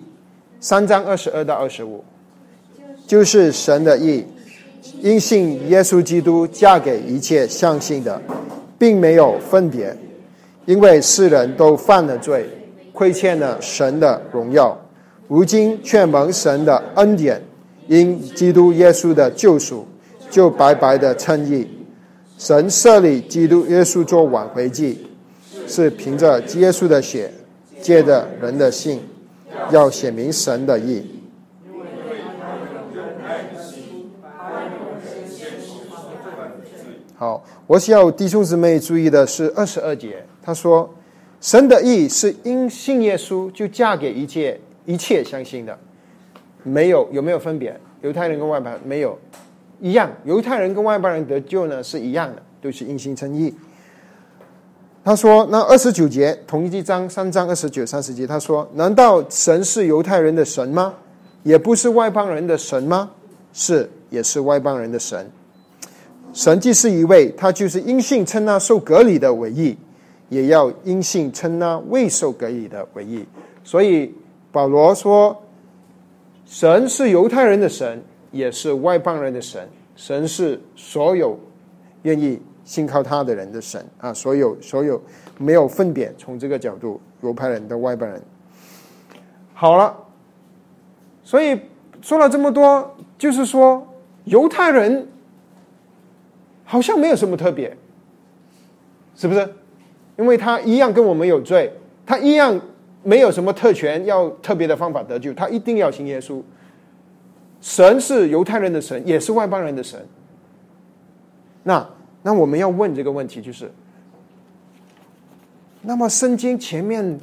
[0.64, 2.02] 三章二十二到二十五，
[3.06, 4.24] 就是神的意，
[5.02, 8.22] 因信耶稣基督嫁给一切相信的，
[8.80, 9.94] 并没有分别，
[10.66, 12.48] 因为世人都犯了罪，
[12.94, 14.80] 亏欠了神的荣耀，
[15.28, 17.42] 如今却蒙神的恩典，
[17.90, 19.86] 因基督耶稣的救赎，
[20.30, 21.68] 就白白的称义。
[22.38, 25.06] 神设立基督耶稣做挽回祭，
[25.68, 27.30] 是凭着耶稣的血，
[27.82, 29.02] 借着人的信。
[29.72, 31.06] 要显明神的意。
[37.16, 40.94] 好，我需要弟兄姊妹注意的是二十二节，他说
[41.40, 45.78] ：“神的意是因信耶稣就嫁给一切一切相信的，
[46.64, 47.80] 没有有没有分别？
[48.02, 49.18] 犹太人跟外邦没有
[49.80, 53.54] 一样，犹太人跟外邦人得救呢是一样的，都是因信称义。”
[55.06, 60.94] 他说：“那二十九节同一章三章二十九三十节，他说：难道神是犹太人的神吗？
[61.44, 63.12] 也不是外邦人的神吗？
[63.52, 65.30] 是，也是外邦人的神。
[66.32, 69.78] 神既是一位，他就是因信称那受隔离的为义，
[70.30, 73.26] 也要因信称那未受隔离的为义。
[73.66, 74.10] 所以
[74.54, 75.38] 保罗说，
[76.46, 79.68] 神是犹太人的神，也是外邦人的神。
[79.98, 81.38] 神是所有
[82.04, 85.02] 愿意。”信靠他的人的神啊，所有所有
[85.38, 88.22] 没有分别，从这个角度，犹太人的外邦人。
[89.54, 89.96] 好了，
[91.24, 91.60] 所以
[92.02, 93.86] 说了这么多，就是说
[94.24, 95.08] 犹太人
[96.64, 97.76] 好像没有什么特别，
[99.16, 99.54] 是不是？
[100.18, 101.74] 因为他一样跟我们有罪，
[102.06, 102.60] 他一样
[103.04, 106.42] 没有什么特权，要特别的方法得救，他一定要信耶稣。
[107.60, 110.00] 神是犹太人的神，也是外邦人的神。
[111.64, 111.86] 那。
[112.24, 113.70] 那我们要问这个问题，就是：
[115.82, 117.20] 那么圣经前面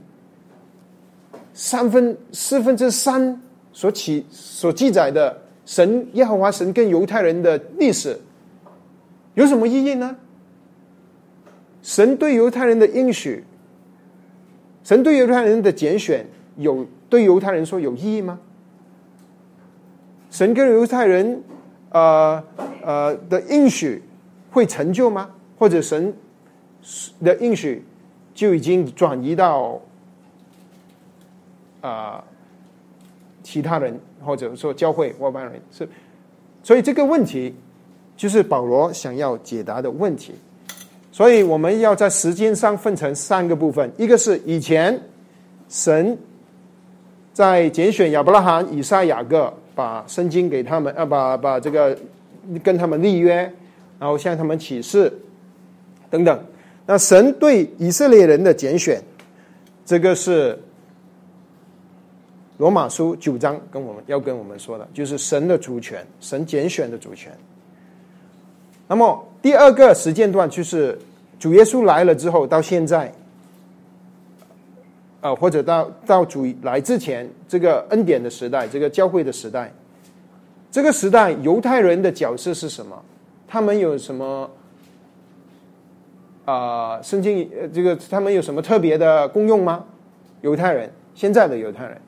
[1.55, 3.41] 三分四分之三
[3.73, 8.21] 所起所记载的神耶和华神跟犹太人的历史
[9.33, 10.15] 有什么意义呢？
[11.83, 13.43] 神对犹太人的应许，
[14.85, 18.39] 神对犹太人的拣选，有对犹太人说有意义吗？
[20.31, 21.43] 神跟犹太人
[21.89, 22.45] 呃
[22.83, 24.03] 呃的应许。
[24.51, 25.31] 会成就吗？
[25.59, 26.15] 或者神
[27.23, 27.85] 的应许
[28.35, 29.79] 就已经转移到
[31.83, 32.25] 啊
[33.43, 35.89] 其他人，或者说教会外邦人是？
[36.63, 37.55] 所以这个问题
[38.17, 40.33] 就是保罗想要解答的问题。
[41.13, 44.99] 所以我们要在时间上分成三个部分：一个是以前
[45.69, 46.17] 神
[47.33, 51.97] 在拣选亚伯拉罕、以撒、雅各，把圣经给他们，啊，把把这个
[52.63, 53.53] 跟他们立约。
[54.01, 55.13] 然后向他们启示，
[56.11, 56.45] 等等。
[56.87, 59.01] 那神对以色列人的拣选，
[59.85, 60.59] 这个是
[62.57, 67.31] 罗马书九章跟我们要跟我们说的，就是神的主权，神拣选的主权。
[68.89, 70.99] 那么第二个时间段就是
[71.39, 73.13] 主耶稣来了之后到现在，
[75.21, 79.73] 啊，或者到到主来之前，这个恩典的时代，这个教会的时代，
[80.73, 83.01] 这个时代犹太人的角色是什么？
[83.51, 84.49] 他们有什么
[86.45, 87.03] 啊？
[87.03, 89.85] 圣经呃，这个他们有什么特别的功用吗？
[90.43, 92.01] 犹太人，现在的犹太人，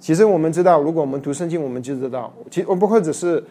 [0.00, 3.44] 其实我们知道，如果我们读圣经，我们就知道，其实我不或者是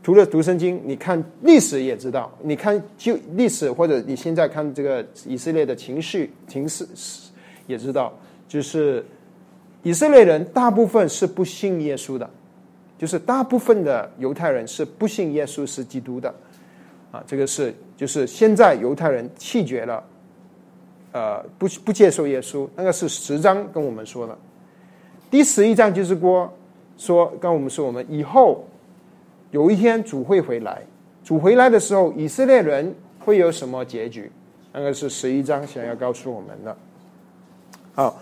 [0.00, 6.86] 除了读圣经，你看历史也知道，你看就历史或者你现在看这个以色列的情绪情势
[7.66, 9.04] 也知道，就是
[9.82, 12.30] 以色列人大部分是不信耶稣的。
[12.96, 16.32] 就是大部分的犹太人是不信耶稣是基督的，
[17.14, 20.02] 啊，这个是就是现在犹太人弃绝了，
[21.12, 24.36] 呃，不不接受耶稣，那个是十章跟我们说的，
[25.30, 26.52] 第十一章就是说
[26.98, 28.64] 说跟我们说我们以后
[29.52, 30.82] 有一天主会回来，
[31.22, 34.28] 主回来的时候以色列人会有什么结局？
[34.72, 36.76] 那个是十一章想要告诉我们的，
[37.94, 38.20] 好。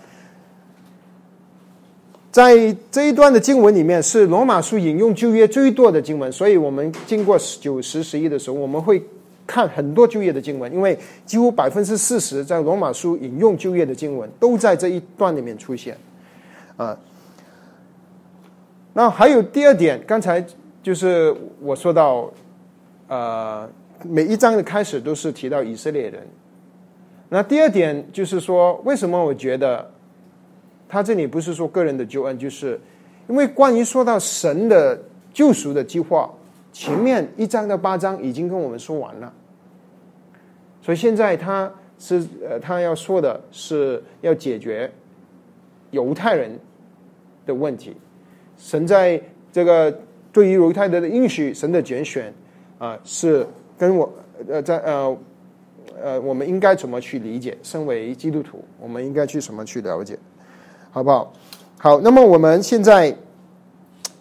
[2.33, 8.99] 在这一段的经文里面，是罗马书引用旧约最多的经文，所以我们经过九十十一的时候，我们会
[9.45, 15.95] 看很多旧约的经文，因为几乎百分之四十在罗马书引用旧约的经文都在这一段里面出现。
[16.75, 16.97] 啊，
[18.93, 20.43] 那还有第二点，刚才
[20.81, 22.31] 就是我说到，
[23.09, 23.69] 呃，
[24.01, 26.27] 每一章的开始都是提到以色列人。
[27.29, 29.92] 那第二点就是说，为什么我觉得？
[30.93, 32.79] 他这里不是说个人的救恩，就是
[33.27, 35.01] 因为关于说到神的
[35.33, 36.31] 救赎的计划，
[36.71, 39.33] 前面一章到八章已经跟我们说完了，
[40.83, 44.87] 所以现在他是呃，他要说的是要解决
[45.89, 46.59] 犹太人
[47.47, 47.95] 的问题。
[48.55, 49.19] 神在
[49.51, 49.91] 这个
[50.31, 52.31] 对于犹太人的应许，神的拣选
[52.77, 53.43] 啊，是
[53.79, 54.13] 跟我
[54.47, 55.17] 呃在呃
[55.99, 57.57] 呃，我们应该怎么去理解？
[57.63, 60.15] 身为基督徒，我们应该去什么去了解？
[60.93, 61.33] 好不好？
[61.79, 63.17] 好，那么我们现在，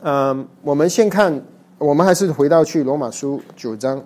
[0.01, 1.39] 嗯，我们先看，
[1.77, 4.03] 我们还是回到去罗马书九章。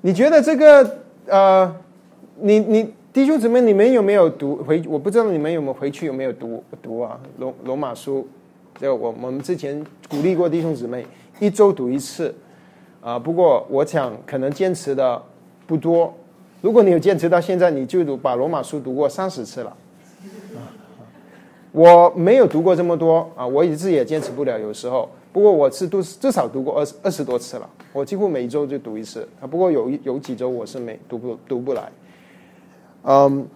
[0.00, 1.74] 你觉得这个呃，
[2.36, 4.80] 你你弟兄姊妹，你们有没有读回？
[4.86, 7.18] 我不知道你们有没有回去有没有读读啊？
[7.38, 8.28] 罗罗马书，
[8.80, 11.04] 就我我们之前鼓励过弟兄姊妹
[11.40, 12.32] 一周读一次。
[13.02, 15.20] 啊，不过我想可能坚持的
[15.66, 16.12] 不多。
[16.60, 19.74] 如果你有坚持到现在，你就读把罗马书读过三十次了。
[21.72, 24.58] 我没有读过这么多啊，我一直也坚持不了。
[24.58, 27.70] 有时候，不过我是读至少读过二二十多次了。
[27.94, 29.46] 我几乎每一周就读一次啊。
[29.46, 31.90] 不过有有几周我是没读不读不来。
[33.04, 33.48] 嗯，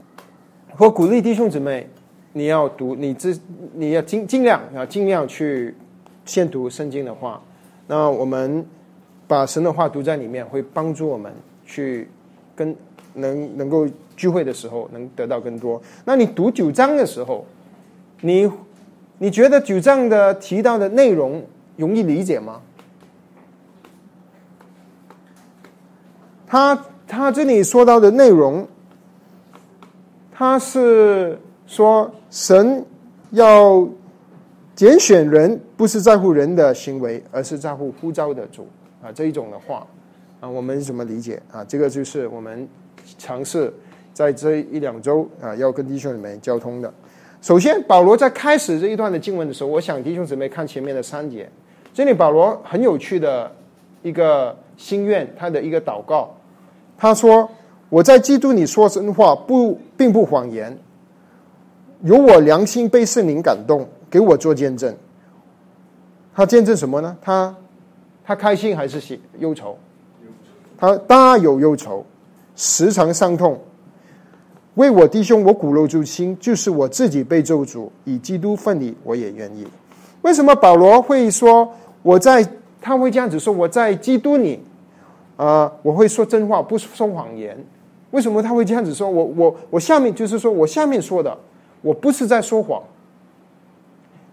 [0.79, 1.87] 我鼓励弟兄姊妹，
[2.33, 3.39] 你要读，你自
[3.75, 5.75] 你要尽尽量啊，尽量去
[6.25, 7.43] 先读圣经的话。
[7.87, 8.65] 那我们。
[9.35, 11.33] 把神的话读在里面，会帮助我们
[11.67, 12.09] 去
[12.55, 12.73] 跟
[13.15, 13.85] 能能够
[14.17, 15.83] 聚会的时候能得到更多。
[16.05, 17.45] 那你读九章的时候，
[18.21, 18.49] 你
[19.19, 21.45] 你觉得九章的提到的内容
[21.77, 22.61] 容易理解吗？
[26.47, 28.65] 他他这里说到的内容，
[30.31, 32.87] 他是说神
[33.31, 33.85] 要
[34.77, 38.65] 拣选人，不是在乎人的行为，而是在乎呼召的主。
[39.05, 39.87] 啊，这一种的话，
[40.41, 41.63] 啊，我们怎么理解啊？
[41.69, 42.67] 这个就是我们
[43.19, 43.71] 尝试
[44.15, 46.91] 在这一两周啊，要跟弟兄姊妹交通的。
[47.43, 51.47] 首先，保罗在开始这一段的经文的时候，我想弟兄姊妹看前面的三节，
[51.93, 53.53] 这里保罗很有趣的
[54.03, 56.35] 一个心愿，他的一个祷告，
[56.97, 57.47] 他说
[57.91, 60.79] ：“我在基督里说真话，不并不谎言，
[62.01, 64.97] 有我良心被圣灵感动，给我做见证。”
[66.35, 67.15] 他见证什么呢？
[67.21, 67.55] 他。
[68.27, 69.77] 他开心还是喜忧愁？
[70.79, 72.05] 他大有忧愁，
[72.57, 73.61] 时常伤痛。
[74.77, 79.67] 为我弟兄，我骨肉之亲，就是我自己被咒诅，以基督份里，我也愿意。
[80.23, 81.71] 为什么保罗会说
[82.03, 82.47] 我在？
[82.81, 84.63] 他会这样子说我在基督里
[85.37, 87.57] 啊，我会说真话，不说谎言。
[88.11, 89.09] 为什么他会这样子说？
[89.09, 91.39] 我我我下面就是说我下面说的，
[91.83, 92.83] 我不是在说谎。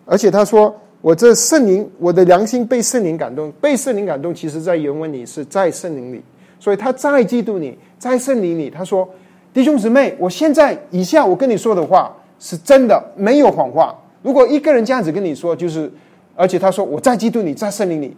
[0.05, 0.73] 而且他说。
[1.01, 6.21] 我这圣灵，我的良心被圣灵感动，被圣灵感动，其实在原文里是在圣灵里，
[6.59, 8.69] 所以他在嫉妒你，在圣灵里。
[8.69, 9.09] 他说
[9.51, 13.97] ：“弟兄姊妹，我现在以下我跟你说的话是真的，没有谎话。
[14.21, 15.91] 如果一个人这样子跟你说，就是
[16.35, 18.15] 而且他说我在嫉妒你，在圣灵里，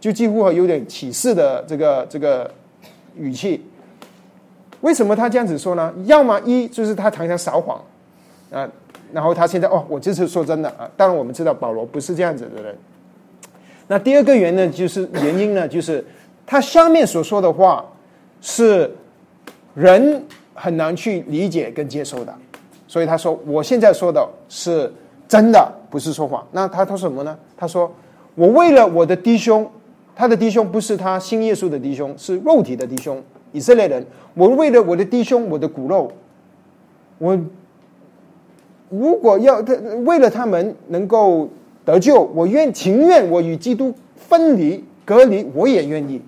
[0.00, 2.50] 就几乎有点启示的这个这个
[3.16, 3.64] 语气。
[4.80, 5.94] 为什么他这样子说呢？
[6.06, 7.80] 要么一就是他常常撒谎
[8.50, 8.68] 啊。”
[9.14, 12.76] 然后他现在哦，我这次说真的啊，当然我们知道保罗不是这样子的人。
[13.86, 16.04] 那第二个原呢，就是原因呢，就是
[16.44, 17.84] 他下面所说的话
[18.40, 18.90] 是
[19.74, 20.20] 人
[20.52, 22.34] 很难去理解跟接受的，
[22.88, 24.92] 所以他说我现在说的是
[25.28, 26.44] 真的，不是说谎。
[26.50, 27.38] 那他他说什么呢？
[27.56, 27.92] 他说
[28.34, 29.70] 我为了我的弟兄，
[30.16, 34.04] 他的弟兄不是他信耶稣的弟兄，是肉体的弟兄，以色列人。
[34.34, 36.10] 我为了我的弟兄，我的骨肉，
[37.18, 37.38] 我
[38.90, 39.74] 如果要他
[40.04, 41.48] 为了他们能够
[41.84, 46.20] 得救，我愿情愿我与基督分离隔离，我也愿意。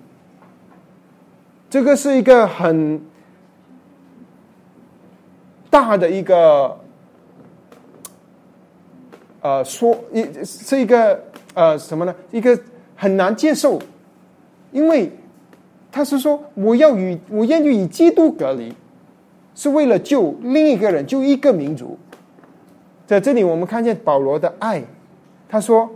[1.69, 3.01] 这个是一个很
[5.69, 6.77] 大的一个
[9.41, 12.15] 呃说一是一个呃什么呢？
[12.31, 12.57] 一个
[12.95, 13.79] 很难接受，
[14.71, 15.11] 因为
[15.91, 18.73] 他是说我要与我愿意与基督隔离，
[19.55, 21.97] 是为了救另一个人，救一个民族。
[23.07, 24.83] 在这里，我们看见保罗的爱。
[25.49, 25.89] 他说：“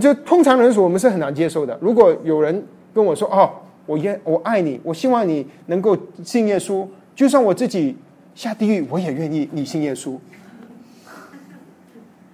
[0.00, 1.76] 就通常人说，我们是很难接受的。
[1.82, 3.50] 如果有人跟我说：‘哦，
[3.84, 6.86] 我愿我爱你，我希望你能够信耶稣，
[7.16, 7.96] 就算我自己
[8.36, 10.16] 下地狱，我也愿意你信耶稣。’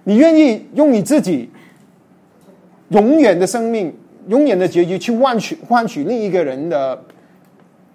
[0.05, 1.49] 你愿意用你自己
[2.89, 3.91] 永远的生命、
[4.27, 7.03] 永远的结局去换取换取另一个人的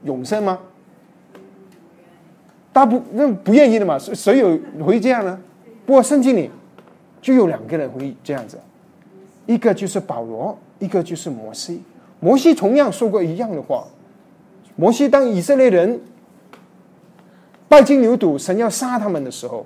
[0.03, 0.59] 永生吗？
[2.72, 3.97] 大不那不愿意的嘛？
[3.97, 5.39] 谁谁有会这样呢？
[5.87, 6.51] 不过圣经里。”
[7.24, 8.61] 就有两个人会这样子，
[9.47, 11.82] 一个就是保罗，一个就是摩西。
[12.20, 13.82] 摩西同样说过一样的话。
[14.76, 15.99] 摩西当以色列人
[17.66, 19.64] 拜金牛犊，神要杀他们的时候，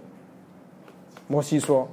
[1.26, 1.88] 摩西说：“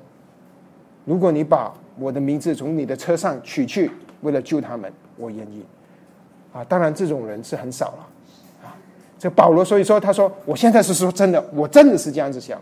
[1.04, 3.90] 如果你把我的名字从你的车上取去，
[4.22, 5.66] 为了救他们，我愿意。”
[6.54, 8.08] 啊，当然这种人是很少了。
[8.66, 8.78] 啊，
[9.18, 12.62] 这保罗所以说，他说：“我现在是说真的，我真的是这样子想。”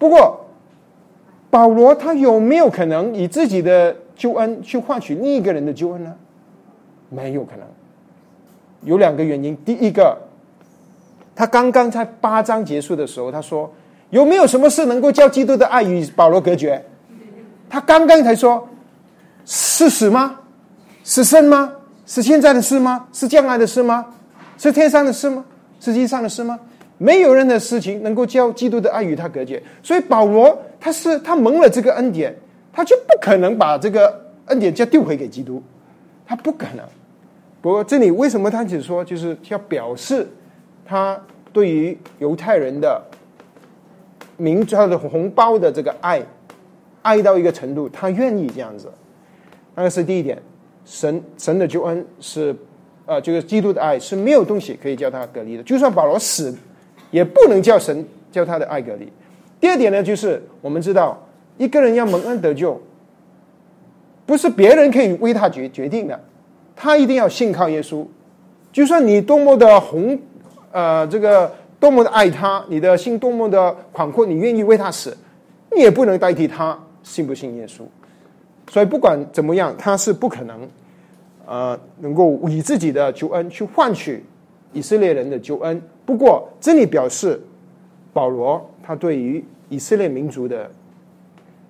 [0.00, 0.46] 不过。
[1.52, 6.14] 保罗他有没有可能以自己的救恩去换取另一个人的救恩呢？
[7.08, 7.66] 没有可能。
[8.84, 9.56] 有两个原因。
[9.64, 10.16] 第一个，
[11.34, 13.68] 他刚刚在八章结束的时候，他说
[14.10, 16.80] ：“有没有什么事能够叫基督的爱与保罗隔绝？”
[17.68, 18.68] 他刚刚才说
[19.44, 20.36] ：“是死吗？
[21.02, 21.72] 是生吗？
[22.06, 23.08] 是现在的事吗？
[23.12, 24.06] 是将来的事吗？
[24.56, 25.44] 是天上的事吗？
[25.80, 26.60] 是地上的事吗？”
[27.02, 32.36] 没有人的事情能够叫基督的爱与他隔绝，所以保罗他是他蒙了这个恩典，
[32.70, 35.62] 他就不可能把这个恩典再丢回给基督，
[36.26, 36.84] 他不可能。
[37.62, 40.28] 不过这里为什么他只说就是要表示
[40.84, 41.18] 他
[41.54, 43.02] 对于犹太人的
[44.36, 46.22] 民族的红包的这个爱，
[47.00, 48.92] 爱到一个程度，他愿意这样子。
[49.74, 50.38] 那个是第一点，
[50.84, 52.54] 神神的救恩是
[53.06, 56.54] 呃，就是基督的爱是没有东西可以叫他隔离的，就算保罗死。
[57.10, 59.10] 也不能叫神叫他的爱隔离。
[59.60, 61.18] 第二点呢，就是我们知道
[61.58, 62.80] 一个人要蒙恩得救，
[64.24, 66.18] 不是别人可以为他决决定的，
[66.74, 68.06] 他一定要信靠耶稣。
[68.72, 70.18] 就算你多么的红，
[70.72, 75.16] 呃，这个多么的爱他，你的心多么的广阔，你愿意为他死，
[75.74, 77.82] 你也不能代替他信不信耶稣。
[78.70, 80.68] 所以不管怎么样，他是不可能，
[81.44, 84.24] 呃，能够以自己的救恩去换取
[84.72, 85.82] 以色列人的救恩。
[86.10, 87.40] 不过，这里表示
[88.12, 90.68] 保罗他对于以色列民族的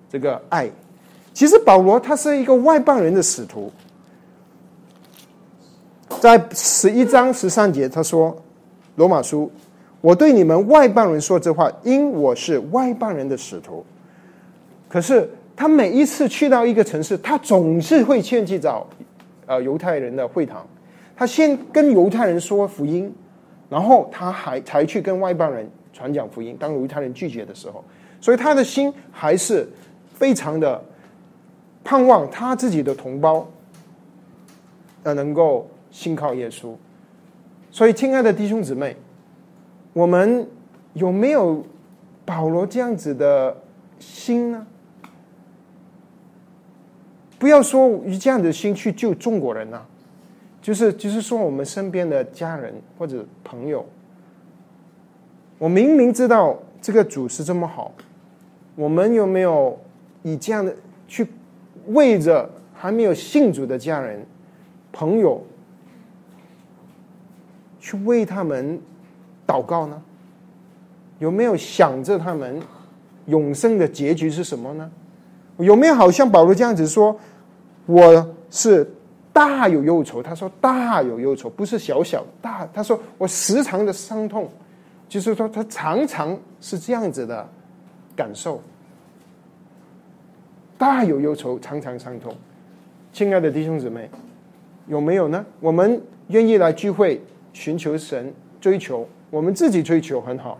[0.09, 0.67] 这个爱，
[1.31, 3.71] 其实保罗他是一个外邦人的使徒，
[6.19, 8.35] 在十一章十三节他说
[8.97, 9.51] ：“罗马书，
[10.01, 13.85] 我对你们外邦人说这话，因我是外邦人的使徒。”
[14.89, 18.87] 可是他每一次去到一个城市，他总是会先去找
[19.45, 20.65] 呃犹太人的会堂，
[21.15, 23.13] 他先跟犹太人说福音。
[23.71, 27.81] 然后他还才去跟外邦人传讲福音，当犹太人拒绝的时候，
[28.19, 29.65] 所以他的心还是
[30.13, 30.83] 非常的
[31.81, 33.49] 盼望他自己的同胞
[35.05, 36.75] 要能够信靠耶稣。
[37.71, 38.97] 所以，亲爱的弟兄姊妹，
[39.93, 40.45] 我们
[40.91, 41.65] 有没有
[42.25, 43.55] 保罗这样子的
[43.97, 44.67] 心呢？
[47.39, 49.81] 不要说以这样的心去救中国人呐。
[50.61, 53.83] 就是就是说，我们身边的家人或者朋友，
[55.57, 57.91] 我明明知道这个主是这么好，
[58.75, 59.75] 我们有没有
[60.21, 60.71] 以这样的
[61.07, 61.27] 去
[61.87, 64.23] 为着还没有信主的家人、
[64.91, 65.43] 朋友，
[67.79, 68.79] 去为他们
[69.47, 69.99] 祷告呢？
[71.17, 72.61] 有没有想着他们
[73.25, 74.91] 永生的结局是什么呢？
[75.57, 77.19] 有没有好像保罗这样子说
[77.87, 78.87] ：“我是。”
[79.33, 82.67] 大有忧愁，他说大有忧愁，不是小小大。
[82.73, 84.49] 他说我时常的伤痛，
[85.07, 87.47] 就是说他常常是这样子的
[88.15, 88.61] 感受，
[90.77, 92.35] 大有忧愁，常常伤痛。
[93.13, 94.09] 亲爱的弟兄姊妹，
[94.87, 95.45] 有没有呢？
[95.59, 97.21] 我们愿意来聚会，
[97.53, 100.57] 寻求神，追求我们自己追求很好，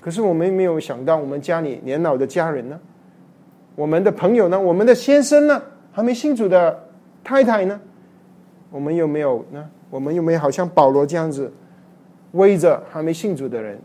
[0.00, 2.78] 可是我们没有想到，我们家里年老的家人呢，
[3.74, 6.88] 我们的朋友呢，我们的先生呢，还没信主的
[7.24, 7.80] 太太呢，
[8.72, 9.70] 我们有没有呢？
[9.90, 11.52] 我们有没有好像保罗这样子，
[12.32, 13.78] 为着还没信主的人，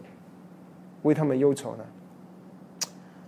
[1.04, 1.84] 为他们忧愁呢？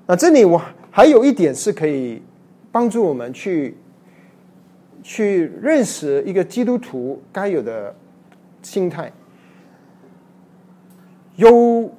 [0.08, 2.24] 那这里我还有一点是可以
[2.72, 3.78] 帮助我们去
[5.04, 7.94] 去认识一个基督徒该有的
[8.62, 9.12] 心态。
[11.36, 11.92] 有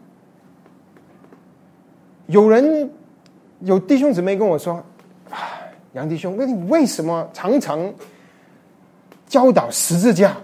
[2.26, 2.90] 有人
[3.60, 4.82] 有弟兄姊妹跟我说：“，
[5.92, 7.92] 杨弟兄，那你为什么常常
[9.30, 10.36] 教导十字架？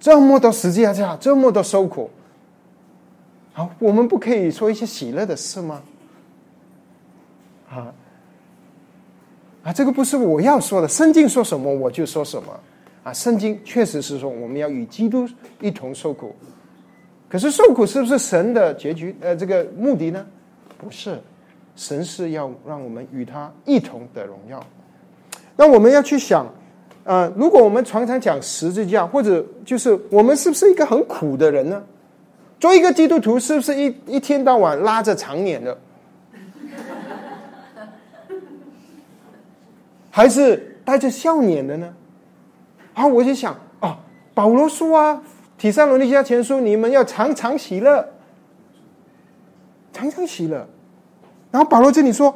[0.00, 2.08] 这么多十字架，这么多受苦，
[3.52, 5.82] 好，我们不可以说一些喜乐的事吗？”
[7.68, 7.92] 啊
[9.62, 12.58] 啊，这个不是我要说的，圣经说什么我就说什么
[13.04, 13.12] 啊。
[13.12, 15.28] 圣经确实是说我们要与基督
[15.60, 16.34] 一同受苦，
[17.28, 19.14] 可是受苦是不是神的结局？
[19.20, 20.26] 呃，这个目的呢？
[20.78, 21.20] 不是，
[21.76, 24.64] 神是要让我们与他一同的荣耀。
[25.56, 26.46] 那我们要去想，
[27.04, 31.82] 呃，如果我们常常讲十字架，或者就是我们是不是一个很苦的人呢？
[32.60, 35.76] 做一个基督徒是不是一一天到晚拉着长脸的？
[40.10, 41.94] 还是带着笑脸的呢？
[42.92, 43.98] 啊，我就想啊，
[44.34, 45.14] 保罗说啊，
[45.56, 48.06] 《提上罗尼迦前书》，你们要常常喜乐，
[49.92, 50.68] 常常喜乐。
[51.50, 52.34] 然后保罗这里说，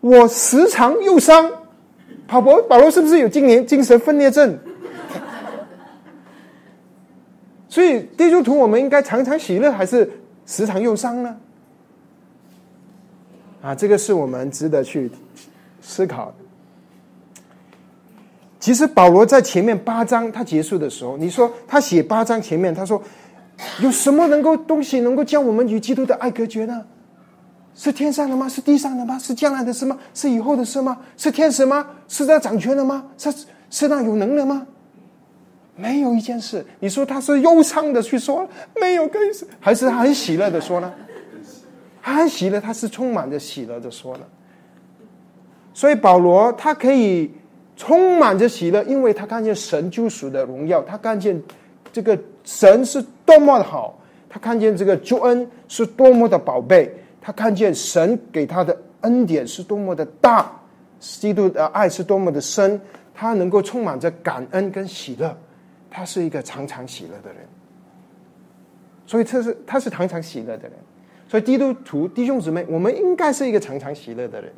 [0.00, 1.50] 我时常忧伤。
[2.28, 4.56] 保罗，保罗是不是有今年精神分裂症？
[7.68, 10.10] 所以，基督徒我们应该常常喜乐，还是
[10.46, 11.36] 时常忧伤呢？
[13.62, 15.10] 啊，这个是我们值得去
[15.80, 16.32] 思考。
[18.60, 23.02] 其实保罗在前面八章他结束的时候，你说他写八章前面，他说
[23.80, 26.84] 有什么能够东西能够将我们与基督的爱隔绝呢？
[27.78, 28.48] 是天上的吗？
[28.48, 29.16] 是地上的吗？
[29.16, 29.96] 是将来的事吗？
[30.12, 30.98] 是以后的事吗？
[31.16, 31.86] 是天使吗？
[32.08, 33.06] 是在掌权的吗？
[33.16, 33.32] 是
[33.70, 34.66] 是那有能的吗？
[35.76, 36.66] 没有一件事。
[36.80, 38.48] 你说他是忧伤的去说，
[38.80, 39.22] 没有跟
[39.60, 40.92] 还是他很喜乐的说呢？
[42.00, 44.24] 很喜乐，他是充满着喜乐的说呢。
[45.72, 47.30] 所以保罗他可以。
[47.80, 51.40] 充满着喜乐，因为他看见神救赎的荣耀，他看见
[51.92, 53.96] 这个神是多么的好，
[54.28, 56.92] 他看见这个救恩是多么的宝贝，
[57.28, 60.50] 他看见神给他的恩典是多么的大，
[60.98, 62.80] 基督的爱是多么的深，
[63.14, 65.36] 他能够充满着感恩跟喜乐，
[65.90, 67.46] 他是一个常常喜乐的人，
[69.04, 70.72] 所以这是他是常常喜乐的人，
[71.28, 74.50] 所以基督徒弟兄姊妹，我们应该是一个常常喜乐的人。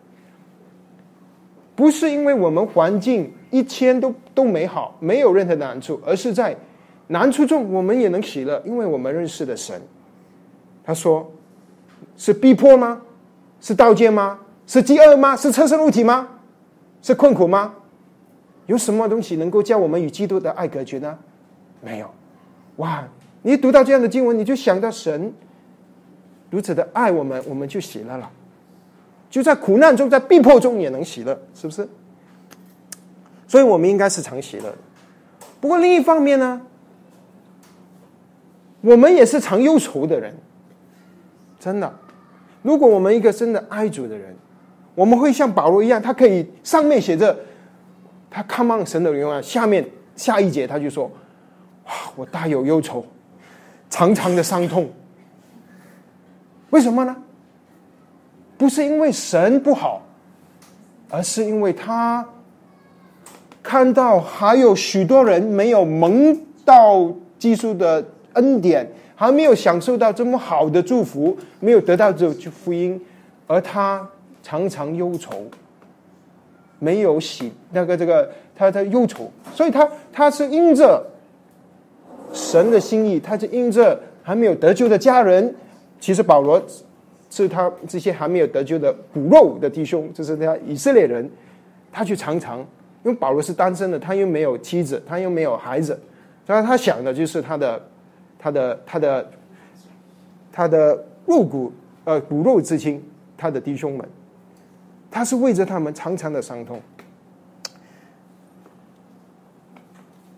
[1.74, 6.56] 不是因为我们环境一切都都美好，没有任何难处，而是在
[7.08, 9.82] 难处中我们也能喜乐，因为我们认识的神。
[10.84, 11.28] 他说
[12.20, 13.00] ：“是逼迫吗？
[13.62, 14.40] 是刀剑吗？
[14.66, 15.34] 是饥饿吗？
[15.34, 16.28] 是车身物体吗？
[17.00, 17.74] 是困苦吗？
[18.66, 21.18] 有什么东西能够叫我们与基督的爱隔绝呢？
[21.80, 22.10] 没有。
[22.76, 23.08] 哇！
[23.40, 25.32] 你读到这样的经文，你就想到神
[26.50, 28.30] 如此的爱我们，我们就喜乐了。”
[29.30, 31.88] 就在苦难中，在逼迫中也能喜乐，是不是？
[33.48, 34.74] 所以我们应该是常喜乐。
[35.58, 36.60] 不过另一方面呢，
[38.82, 40.36] 我们也是常忧愁的人。
[41.58, 41.94] 真的，
[42.62, 44.34] 如果我们一个真的爱主的人，
[44.94, 47.38] 我们会像保罗一样，他可以上面写着
[48.30, 49.84] 他看望神的荣耀，下面
[50.16, 51.10] 下一节他就说
[51.86, 53.04] ：“哇，我大有忧愁，
[53.88, 54.88] 长长的伤痛。”
[56.70, 57.16] 为什么呢？
[58.58, 60.02] 不是因为神不好，
[61.08, 62.28] 而是因为他
[63.62, 68.86] 看到还有许多人没有蒙到基督的恩典，
[69.20, 72.98] 还没有享受到这么好的祝福，没有得到这福音，
[73.46, 74.08] 而他
[74.42, 75.44] 常常忧愁，
[76.78, 81.04] 没有喜那个这个他的忧愁，所以他他是因着
[82.32, 85.54] 神的心意，他是因着还没有得救的家人，
[86.00, 86.58] 其实保罗。
[87.32, 91.30] 是他这些还没有得救的骨肉的弟兄，就是他以色列人，
[91.92, 92.58] 他去常常，
[93.04, 95.96] 因为保罗是单身的，他又没有妻子，他又没有孩子，
[96.44, 97.80] 所以他想的就是他的、
[98.40, 99.30] 他的、他的、
[100.50, 101.72] 他的肉骨
[102.04, 103.00] 呃骨肉之亲，
[103.36, 104.08] 他的弟兄们，
[105.10, 106.80] 他是为着他们常常的伤痛。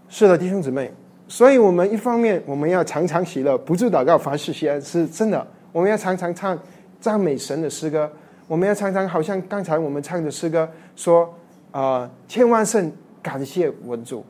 [0.08, 0.92] 是的，弟兄姊妹，
[1.28, 6.58] 所以我们一方面我们要常常喜乐，不住祷告，凡事谢恩，是真的，我们要常常唱。
[7.00, 8.08] 赞美神的诗歌，
[8.46, 11.28] 我们要常常好像刚才我们唱的诗歌说
[11.72, 14.24] ：“啊，千万圣感谢文主，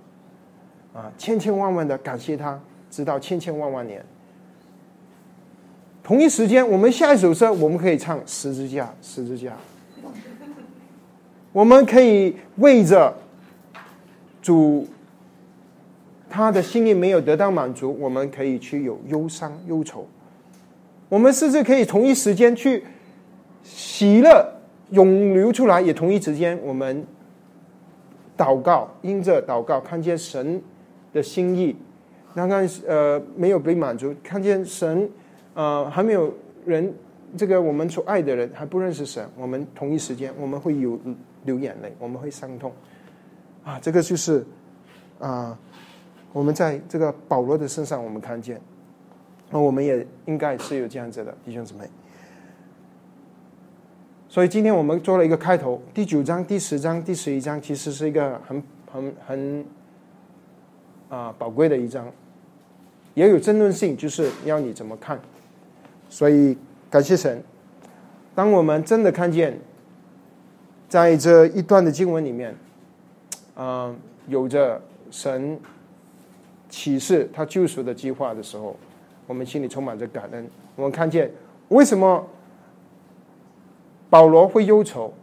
[0.94, 2.58] 啊，千千万万的感谢他，
[2.92, 4.04] 直到千千万万年。”
[6.04, 9.52] 同一时间，我们下一首歌我们可以唱十字架，十字架。
[11.52, 13.14] 我们可以为着
[14.40, 14.86] 主
[16.28, 20.06] 他的心里没有得到满足，我们可以去有忧伤忧愁。
[21.08, 22.82] 我们甚至可以同一时间去
[23.62, 24.50] 喜乐
[24.90, 27.06] 涌流出来，也同一时间我们
[28.36, 30.60] 祷告，因着祷告看见神
[31.12, 31.76] 的心意，
[32.34, 35.08] 看看呃没有被满足，看见神
[35.54, 36.32] 呃还没有
[36.64, 36.92] 人
[37.36, 40.98] 这个我们所爱的人还不认识神，我们同一时间我们会有
[41.44, 42.72] 流眼泪，我们会伤痛
[43.64, 43.78] 啊！
[43.80, 44.44] 这个就是
[45.18, 45.58] 啊，
[46.32, 48.60] 我们在这个保罗的身上我们看见。
[49.50, 51.84] 那我们也应该是有这样子的弟兄姊妹，
[54.26, 59.64] 所以今天我们做了一个开头，第九章、第十章、第十一章，其实是一个很、很、很
[61.10, 62.10] 啊宝贵的一章，
[63.14, 65.20] 也有争论性，就是要你怎么看。
[66.08, 66.56] 所以
[66.90, 67.42] 感谢神，
[68.34, 69.58] 当我们真的看见，
[70.88, 72.54] 在这一段的经文里面，
[73.54, 73.94] 啊，
[74.28, 75.58] 有着神
[76.68, 78.76] 启示他救赎的计划的时候。
[79.24, 80.50] 我们心里充满着感恩。
[80.74, 81.30] 我们看见
[81.68, 82.26] 为什么
[84.10, 85.14] 保罗会忧愁，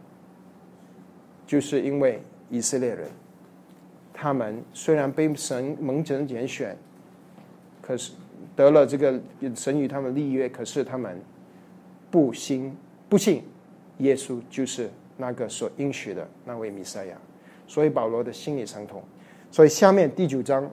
[1.46, 3.06] 就是因为以色列人，
[4.12, 6.76] 他们虽然被神蒙神拣选，
[7.90, 8.12] 可是
[8.54, 9.20] 得了这个
[9.52, 11.20] 神与他们立约，可是他们
[12.08, 12.72] 不信
[13.08, 13.42] 不信
[13.98, 17.16] 耶稣就是那个所应许的那位弥赛亚，
[17.66, 19.02] 所以保罗的心里伤痛。
[19.50, 20.70] 所以下面第九章，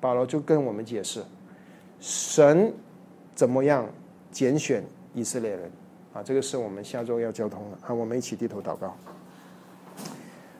[0.00, 1.22] 保罗就跟我们解释。
[2.00, 2.74] 神
[3.32, 3.88] 怎么样
[4.32, 4.82] 拣选
[5.14, 5.70] 以色列人
[6.14, 6.20] 啊？
[6.20, 7.94] 这个是我们下周要交通的啊！
[7.94, 8.92] 我们一起低头祷告。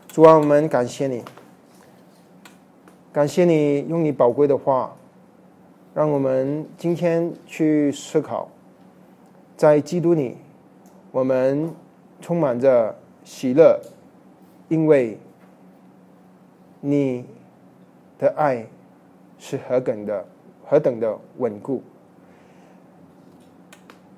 [0.06, 1.24] 主啊，我们感谢你，
[3.12, 4.96] 感谢你用你宝贵的话，
[5.96, 8.50] 让我们今天去思考，
[9.56, 10.36] 在基督里，
[11.10, 11.74] 我们
[12.20, 12.94] 充满着
[13.24, 13.80] 喜乐，
[14.68, 15.18] 因为
[16.82, 17.24] 你
[18.18, 18.66] 的爱
[19.38, 20.22] 是何等的。
[20.68, 21.80] 何等的稳固！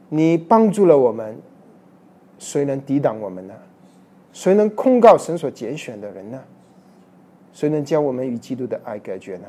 [0.08, 1.38] 你帮助了我们，
[2.38, 3.54] 谁能抵挡我们呢？
[4.32, 6.42] 谁能控告神所拣选的人呢？
[7.52, 9.44] 谁能将我们与基督的爱隔绝呢？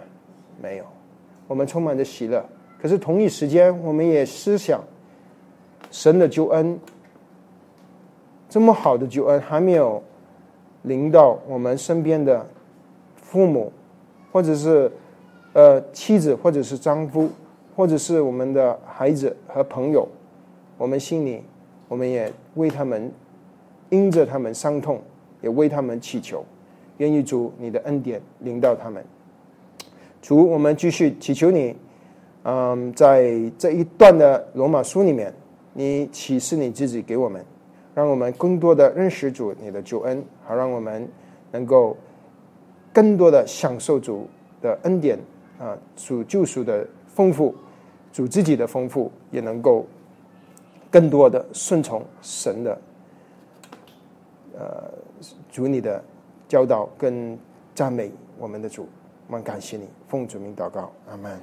[0.62, 0.86] 没有。
[1.50, 2.42] 我们充满着喜乐，
[2.80, 4.82] 可是同一时间，我们也思想
[5.92, 6.80] 神的救恩，
[8.48, 10.02] 这么好的救恩还没有
[10.84, 12.46] 临到我们身边的
[13.18, 13.74] 父母，
[14.32, 14.90] 或者是。
[15.54, 17.28] 呃，妻子或者是丈夫，
[17.76, 20.08] 或者是我们的孩子和朋友，
[20.78, 21.42] 我们心里，
[21.88, 23.12] 我们也为他们，
[23.90, 25.02] 因着他们伤痛，
[25.42, 26.46] 也为他们祈求，
[26.98, 29.04] 愿意主你的恩典领到他们。
[30.22, 31.76] 主，我们继续祈求你，
[32.44, 35.34] 嗯，在这一段的罗马书里面，
[35.74, 37.44] 你启示你自己给我们，
[37.94, 41.08] 让我们更多的认识主你的救恩，好让我们
[41.52, 41.96] 能够
[42.94, 44.28] 更多的享受主
[44.62, 45.18] 的恩典。
[45.60, 47.54] 啊，主救赎的丰富，
[48.14, 49.86] 主自己的丰富，也能够
[50.90, 52.82] 更多的顺从神的，
[54.58, 54.90] 呃，
[55.52, 56.02] 主你的
[56.48, 57.38] 教导跟
[57.76, 58.88] 赞美我们的主，
[59.30, 61.40] 我们感谢你，奉主名祷告，阿门。